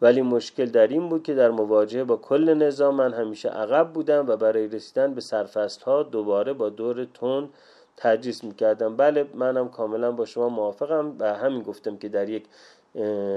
[0.02, 4.26] ولی مشکل در این بود که در مواجهه با کل نظام من همیشه عقب بودم
[4.28, 7.50] و برای رسیدن به سرفست ها دوباره با دور تون
[7.98, 8.96] تدریس می‌کردم.
[8.96, 12.44] بله منم کاملا با شما موافقم و همین گفتم که در یک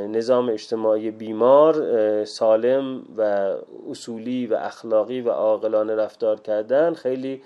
[0.08, 3.54] نظام اجتماعی بیمار سالم و
[3.90, 7.42] اصولی و اخلاقی و عاقلانه رفتار کردن خیلی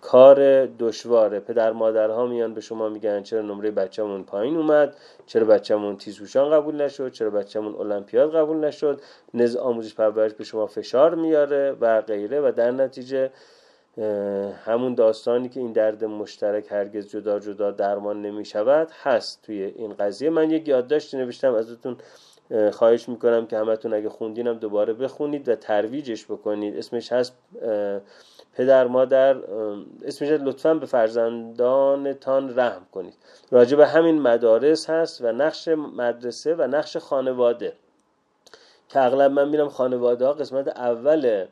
[0.00, 1.40] کار دشواره.
[1.40, 4.96] پدر مادرها میان به شما میگن چرا نمره بچه‌مون پایین اومد
[5.26, 9.00] چرا بچه‌مون تیزهوشان قبول نشد چرا بچه‌مون المپیاد قبول نشد.
[9.34, 13.30] نز آموزش پرورش به شما فشار میاره و غیره و در نتیجه
[14.64, 19.94] همون داستانی که این درد مشترک هرگز جدا جدا درمان نمی شود هست توی این
[19.94, 20.30] قضیه.
[20.30, 21.96] من یک یادداشتی نوشتم ازتون
[22.72, 26.78] خواهش می‌کنم که همتون اگه خوندینم دوباره بخونید و ترویجش بکنید.
[26.78, 27.36] اسمش هست
[28.58, 29.36] پدر مادر
[30.04, 33.14] اسمش لطفا به فرزندانتان رحم کنید.
[33.50, 37.72] راجع به همین مدارس هست و نقش مدرسه و نقش خانواده.
[38.88, 41.46] که اغلب من میرم خانواده ها قسمت اول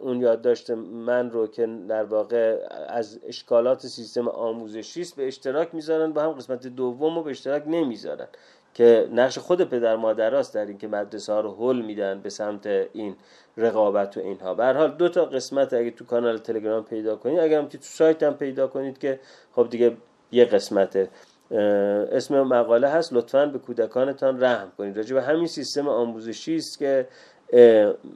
[0.00, 6.12] اون یادداشت من رو که در واقع از اشکالات سیستم آموزشی است به اشتراک می‌ذارن
[6.12, 8.26] با هم قسمت دوم رو به اشتراک نمی‌ذارن.
[8.74, 13.16] که نقش خود پدر مادراست در اینکه مدرسه ها رو حل میدن به سمت این
[13.56, 14.54] رقابت و اینها.
[14.54, 17.84] به حال دو تا قسمت اگه تو کانال تلگرام پیدا کنید اگر هم که تو
[17.84, 19.20] سایت هم پیدا کنید که
[19.52, 19.96] خب دیگه
[20.32, 21.08] یه قسمته
[22.12, 24.96] اسم مقاله هست لطفا به کودکانتان رحم کنید.
[24.96, 27.08] راجع به همین سیستم آموزشی است که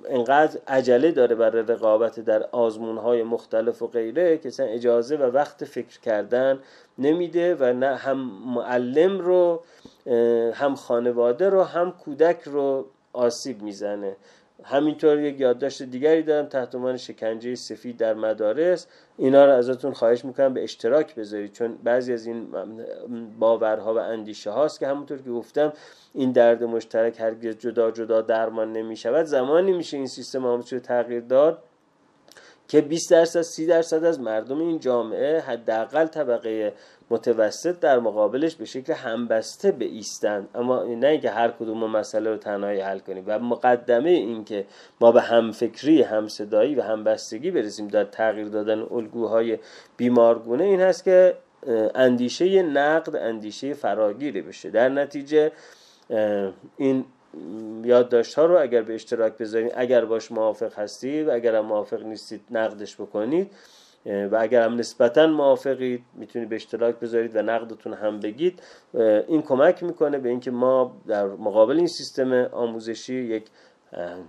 [0.08, 5.64] انقدر عجله داره برای رقابت در آزمون های مختلف و غیره که اجازه و وقت
[5.64, 6.58] فکر کردن
[6.98, 8.16] نمیده و نه هم
[8.54, 9.62] معلم رو
[10.54, 14.16] هم خانواده رو هم کودک رو آسیب می‌زنه.
[14.64, 18.86] همینطور یک یادداشت دیگری دارم تحت عنوان شکنجه سفید در مدارس.
[19.16, 22.48] اینا رو ازتون خواهش می‌کنم به اشتراک بذارید چون بعضی از این
[23.38, 25.72] باورها و اندیشه هاست که همونطور که گفتم
[26.14, 29.24] این درد مشترک هرگز جدا جدا درمان نمی‌شود.
[29.24, 31.62] زمانی میشه این سیستم آموزشی تغییر داد.
[32.70, 36.72] که 20 درصد 30 درصد از مردم این جامعه حداقل طبقه
[37.10, 42.80] متوسط در مقابلش به شکل همبسته ایستند اما نه اینکه هر کدوم مسئله رو تنهایی
[42.80, 43.24] حل کنیم.
[43.26, 44.66] و مقدمه این که
[45.00, 49.58] ما به همفکری همصدایی و همبستگی برسیم در تغییر دادن الگوهای
[49.96, 51.36] بیمارگونه این هست که
[51.94, 54.70] اندیشه نقد اندیشه فراگیری بشه.
[54.70, 55.52] در نتیجه
[56.76, 57.04] این
[57.84, 62.02] یادداشت ها رو اگر به اشتراک بذارید اگر باش موافق هستید و اگر هم موافق
[62.02, 63.50] نیستید نقدش بکنید.
[64.06, 68.62] و اگر هم نسبتا موافقید می‌تونید به اشتراک بذارید و نقدتون هم بگید.
[69.28, 73.44] این کمک می‌کنه به اینکه ما در مقابل این سیستم آموزشی یک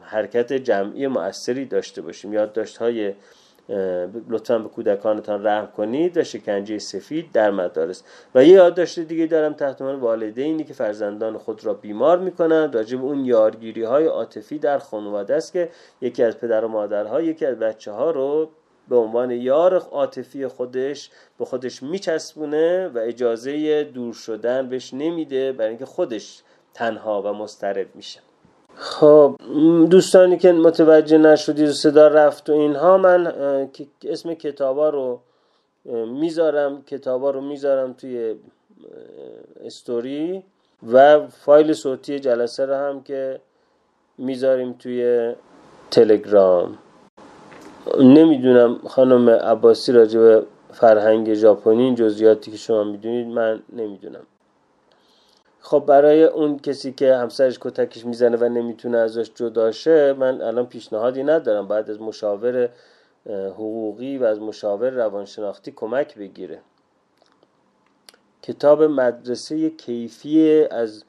[0.02, 2.34] حرکت جمعی مؤثری داشته باشیم.
[2.34, 3.14] یادداشت های
[4.30, 8.04] لطفا به کودکانتان رحم کنید و شکنجه سفید در مدارس.
[8.36, 12.76] و یه یادداشت دیگه دارم تحت عنوان والدینی که فرزندان خود را بیمار می‌کنند.
[12.76, 15.70] راجع به اون یارگیری های عاطفی در خانواده است که
[16.02, 18.50] یکی از پدر و مادرها یکی از بچه ها رو
[18.90, 21.10] به عنوان یار عاطفی خودش
[21.40, 25.52] به خودش میچسبونه و اجازه دور شدن بهش نمیده.
[25.52, 26.44] برای اینکه خودش
[26.74, 28.20] تنها و مسترب میشه.
[28.76, 29.36] خب
[29.90, 33.34] دوستانی که متوجه نشدید و صدا رفت و اینها من
[34.04, 35.20] اسم کتابا رو
[36.06, 38.36] می‌ذارم کتابا رو می‌ذارم توی
[39.66, 40.44] استوری
[40.94, 43.40] و فایل صوتی جلسه رو هم که
[44.18, 45.34] می‌ذاریم توی
[45.92, 46.78] تلگرام.
[48.00, 54.24] نمی‌دونم خانم عباسی راجع به فرهنگ ژاپنی جزئیاتی که شما می‌دونید من نمی‌دونم.
[55.64, 60.66] خب برای اون کسی که همسرش کتکش می‌زنه و نمی‌تونه ازش جدا شه من الان
[60.66, 61.68] پیشنهادی ندارم.
[61.68, 62.70] بعد از مشاور
[63.30, 66.59] حقوقی و از مشاور روانشناختی کمک بگیره.
[68.41, 71.03] کتاب مدرسه کیفی از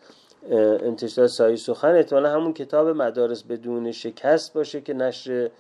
[0.50, 5.50] انتشار سایی سخن احتمالا همون کتاب مدارس بدون شکست باشه که نشر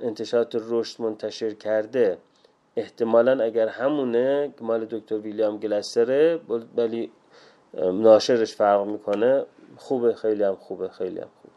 [0.00, 2.18] انتشارات رشد منتشر کرده.
[2.76, 6.40] احتمالا اگر همونه مال دکتر ویلیام گلسره
[6.76, 7.10] ولی
[7.74, 9.44] ناشرش فرق می‌کنه.
[9.76, 11.54] خوبه خیلی هم خوبه خیلی هم خوبه.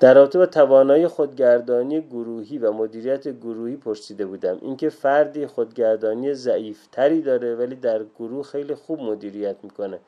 [0.00, 4.58] در رابطه با توانایی خودگردانی گروهی و مدیریت گروهی پرسیده بودم.
[4.62, 10.00] اینکه فردی خودگردانی ضعیفتری داره ولی در گروه خیلی خوب مدیریت می‌کنه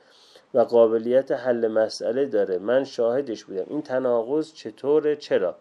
[0.54, 2.58] و قابلیت حل مسئله داره.
[2.58, 3.64] من شاهدش بودم.
[3.66, 5.56] این تناقض چطوره؟ چرا؟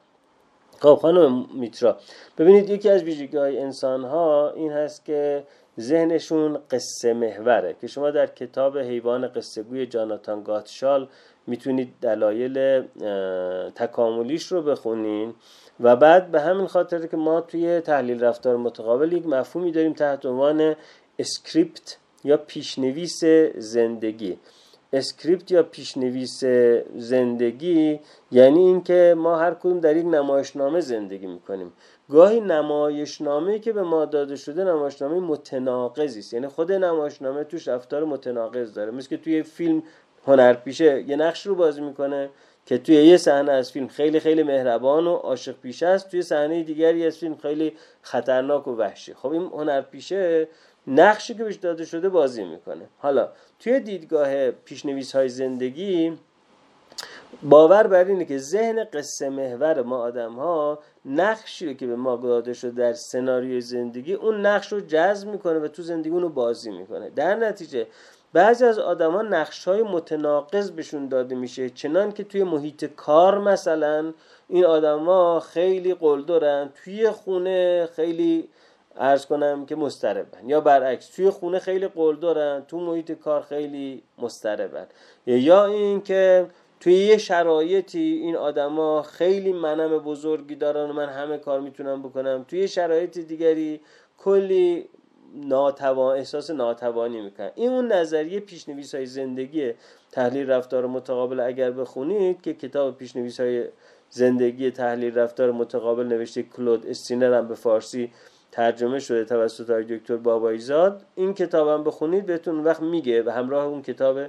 [0.80, 1.98] خب خانم میترا
[2.38, 5.44] ببینید یکی از ویژگی های انسان ها این هست که
[5.80, 7.76] ذهنشون قصه محوره.
[7.82, 11.08] که شما در کتاب حیوان قصه گوی جاناتان گاتشال
[11.48, 12.82] می‌تونید دلایل
[13.76, 15.34] تکاملیش رو بخونین
[15.80, 20.26] و بعد به همین خاطر که ما توی تحلیل رفتار متقابل یک مفهومی داریم تحت
[20.26, 20.76] عنوان
[21.20, 23.24] script یا پیشنویس
[23.58, 24.38] زندگی.
[24.94, 26.44] script یا پیشنویس
[26.96, 28.00] زندگی
[28.32, 31.74] یعنی اینکه ما هر کدوم در یک نمایشنامه زندگی می‌کنیم.
[32.12, 36.34] گاهی نمایشنامه که به ما داده شده نمایشنامه متناقضی است.
[36.34, 38.92] یعنی خود نمایشنامه توش رفتار متناقض داره.
[38.92, 39.84] مثل که توی فیلم
[40.28, 42.30] هنرپیشه یه نقش رو بازی می‌کنه
[42.66, 46.64] که توی یه صحنه از فیلم خیلی خیلی مهربان و عاشق پیشه است توی صحنه
[46.64, 49.14] دیگری از فیلم خیلی خطرناک و وحشی.
[49.14, 50.48] خب این هنرپیشه
[50.88, 52.86] نقشی که بهش داده شده بازی می‌کنه.
[52.98, 53.30] حالا
[53.60, 56.18] توی دیدگاه پیشنویس های زندگی
[57.44, 62.16] باور بر اینه که ذهن قصه محور ما آدم ها نقشی رو که به ما
[62.16, 66.30] داده شده در سناریوی زندگی اون نقش رو جذب می‌کنه و تو زندگی اون رو
[66.30, 67.10] بازی می‌کنه.
[67.10, 67.88] در نتیجه
[68.34, 74.14] بعضی از آدما نقش های متناقض بهشون داده میشه چنان که توی محیط کار مثلا
[74.50, 78.50] این آدما خیلی قلدرن توی خونه خیلی
[78.98, 84.88] ارز کنم که مستربن یا برعکس توی خونه خیلی قلدرن تو محیط کار خیلی مستربن
[85.26, 86.48] یا اینکه
[86.80, 92.46] توی یه شرایطی این آدما خیلی منم بزرگی دارن و من همه کار می‌تونم بکنم.
[92.48, 93.80] توی شرایط دیگری
[94.18, 94.90] کلی
[95.36, 99.74] ناتوان احساس ناتوانی می‌کنن این اون نظریه پیشنویس های زندگی
[100.12, 103.66] تحلیل رفتار متقابل اگر بخونید که کتاب پیشنویس های
[104.10, 108.12] زندگی تحلیل رفتار متقابل نوشته کلود استینر هم به فارسی
[108.52, 111.06] ترجمه شده توسط دکتر بابایزاد.
[111.16, 114.20] این کتابم بخونید بهتون وقت میگه و همراه اون کتاب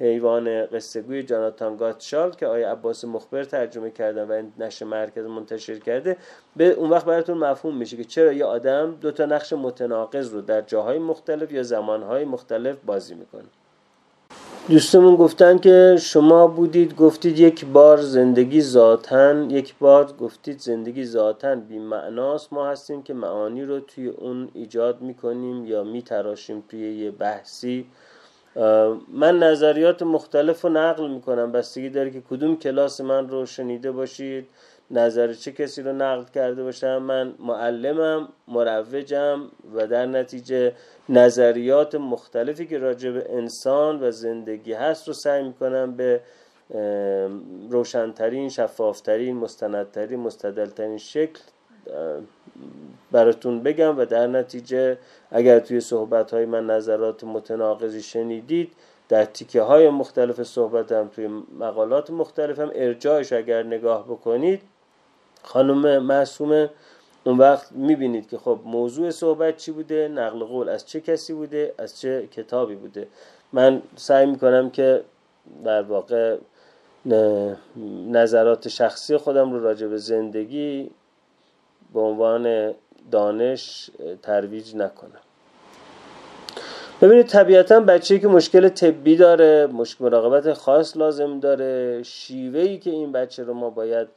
[0.00, 5.78] حیوان قصه گوی جاناتان گاتشال که آیه عباس مخبر ترجمه کردن و نشر مرکز منتشر
[5.78, 6.16] کرده
[6.56, 10.40] به اون وقت براتون مفهوم میشه که چرا یه آدم دو تا نقش متناقض رو
[10.40, 13.44] در جاهای مختلف یا زمانهای مختلف بازی می‌کنه.
[14.68, 21.60] دوستمون گفتن که شما بودید گفتید یک بار زندگی ذاتن یک بار گفتید زندگی ذاتن
[21.60, 27.10] بی معناست ما هستیم که معانی رو توی اون ایجاد می‌کنیم یا میتراشیم توی یه
[27.10, 27.86] بحثی.
[29.08, 34.48] من نظریات مختلف رو نقل می‌کنم بستگی داره که کدوم کلاس من رو شنیده باشید
[34.90, 36.98] نظر چه کسی رو نقل کرده باشم.
[36.98, 40.72] من معلمم مروجم و در نتیجه
[41.08, 46.20] نظریات مختلفی که راجع به انسان و زندگی هست رو سعی می‌کنم به
[47.70, 51.40] روشنترین شفافترین مستندترین مستدلترین شکل
[53.12, 54.98] براتون بگم و در نتیجه
[55.30, 58.72] اگر توی صحبت های من نظرات متناقضی شنیدید
[59.08, 61.28] در تیکه های مختلف صحبتم توی
[61.58, 64.62] مقالات مختلفم ارجاعش اگر نگاه بکنید
[65.42, 66.70] خانم معصومه
[67.24, 71.74] اون وقت می‌بینید که خب موضوع صحبت چی بوده؟ نقل قول از چه کسی بوده؟
[71.78, 73.08] از چه کتابی بوده؟
[73.52, 75.04] من سعی می‌کنم که
[75.64, 76.36] در واقع
[78.10, 80.90] نظرات شخصی خودم رو راجع به زندگی
[81.94, 82.74] به عنوان
[83.10, 83.90] دانش
[84.22, 85.20] ترویج نکنم.
[87.02, 93.12] ببینید طبیعتا بچه که مشکل طبی داره مشکل مراقبت خاص لازم داره شیوهی که این
[93.12, 94.08] بچه رو ما باید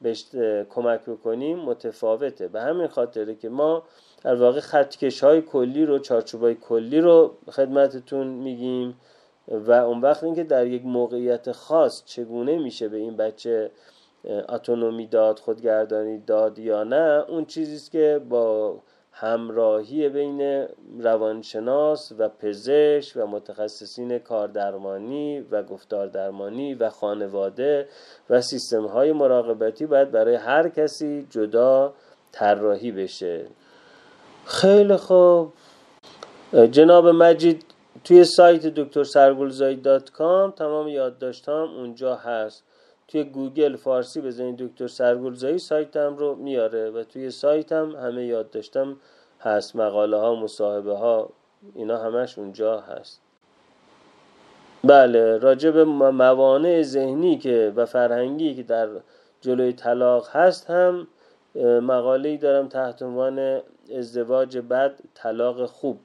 [0.00, 0.24] بهش
[0.70, 2.48] کمک بکنیم متفاوته.
[2.48, 3.82] به همین خاطره که ما
[4.22, 8.96] در واقع خطکش های کلی رو چارچوب های کلی رو خدمتتون میگیم
[9.48, 13.70] و اون وقت اینکه در یک موقعیت خاص چگونه میشه به این بچه
[14.24, 18.76] اتونومی داد خودگردانی داد یا نه اون چیزیست که با
[19.12, 20.66] همراهی بین
[20.98, 27.88] روانشناس و پزشک و متخصصین کاردرمانی و گفتار درمانی و خانواده
[28.30, 31.92] و سیستم های مراقبتی باید برای هر کسی جدا
[32.32, 33.46] طراحی بشه.
[34.44, 35.52] خیلی خوب.
[36.70, 37.64] جناب مجید
[38.04, 42.64] توی سایت دکتر سرگلزایی دات کام تمام یادداشت هم اونجا هست.
[43.08, 48.96] توی گوگل فارسی بزنید دکتر سرگلزایی سایتم رو میاره و توی سایتم همه یاد داشتم
[49.40, 51.30] هست مقاله ها مصاحبه ها
[51.74, 53.20] اینا همش اونجا هست.
[54.84, 58.88] بله راجع به موانع ذهنی که و فرهنگی که در
[59.40, 61.06] جلوی طلاق هست هم
[61.82, 63.60] مقاله دارم تحت عنوان
[63.96, 65.98] ازدواج بد طلاق خوب.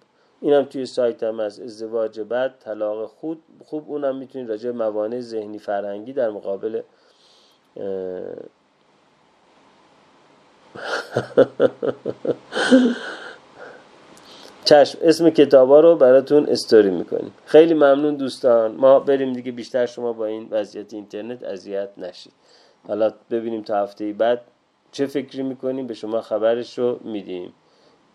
[0.43, 5.59] اینم توی سایت هم از ازدواج بد طلاق خوب خوب اونم می‌تونید راجع موانع ذهنی
[5.59, 6.81] فرهنگی در مقابل
[14.65, 14.97] چشم.
[15.01, 17.33] اسم کتابا رو براتون استوری می‌کنیم.
[17.45, 18.71] خیلی ممنون دوستان.
[18.71, 22.33] ما بریم دیگه بیشتر شما با این وضعیت اینترنت اذیت نشید.
[22.87, 24.41] حالا ببینیم تا هفته بعد
[24.91, 25.87] چه فکری می‌کنیم.
[25.87, 27.53] به شما خبرش رو میدیم.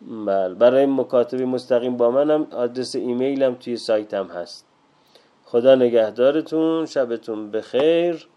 [0.03, 0.55] بله.
[0.55, 2.47] برای مکاتبه مستقیم با منم.
[2.53, 4.67] آدرس ایمیلم توی سایتم هست.
[5.45, 6.87] خدا نگهدارتون.
[6.87, 8.29] شبتون بخیر.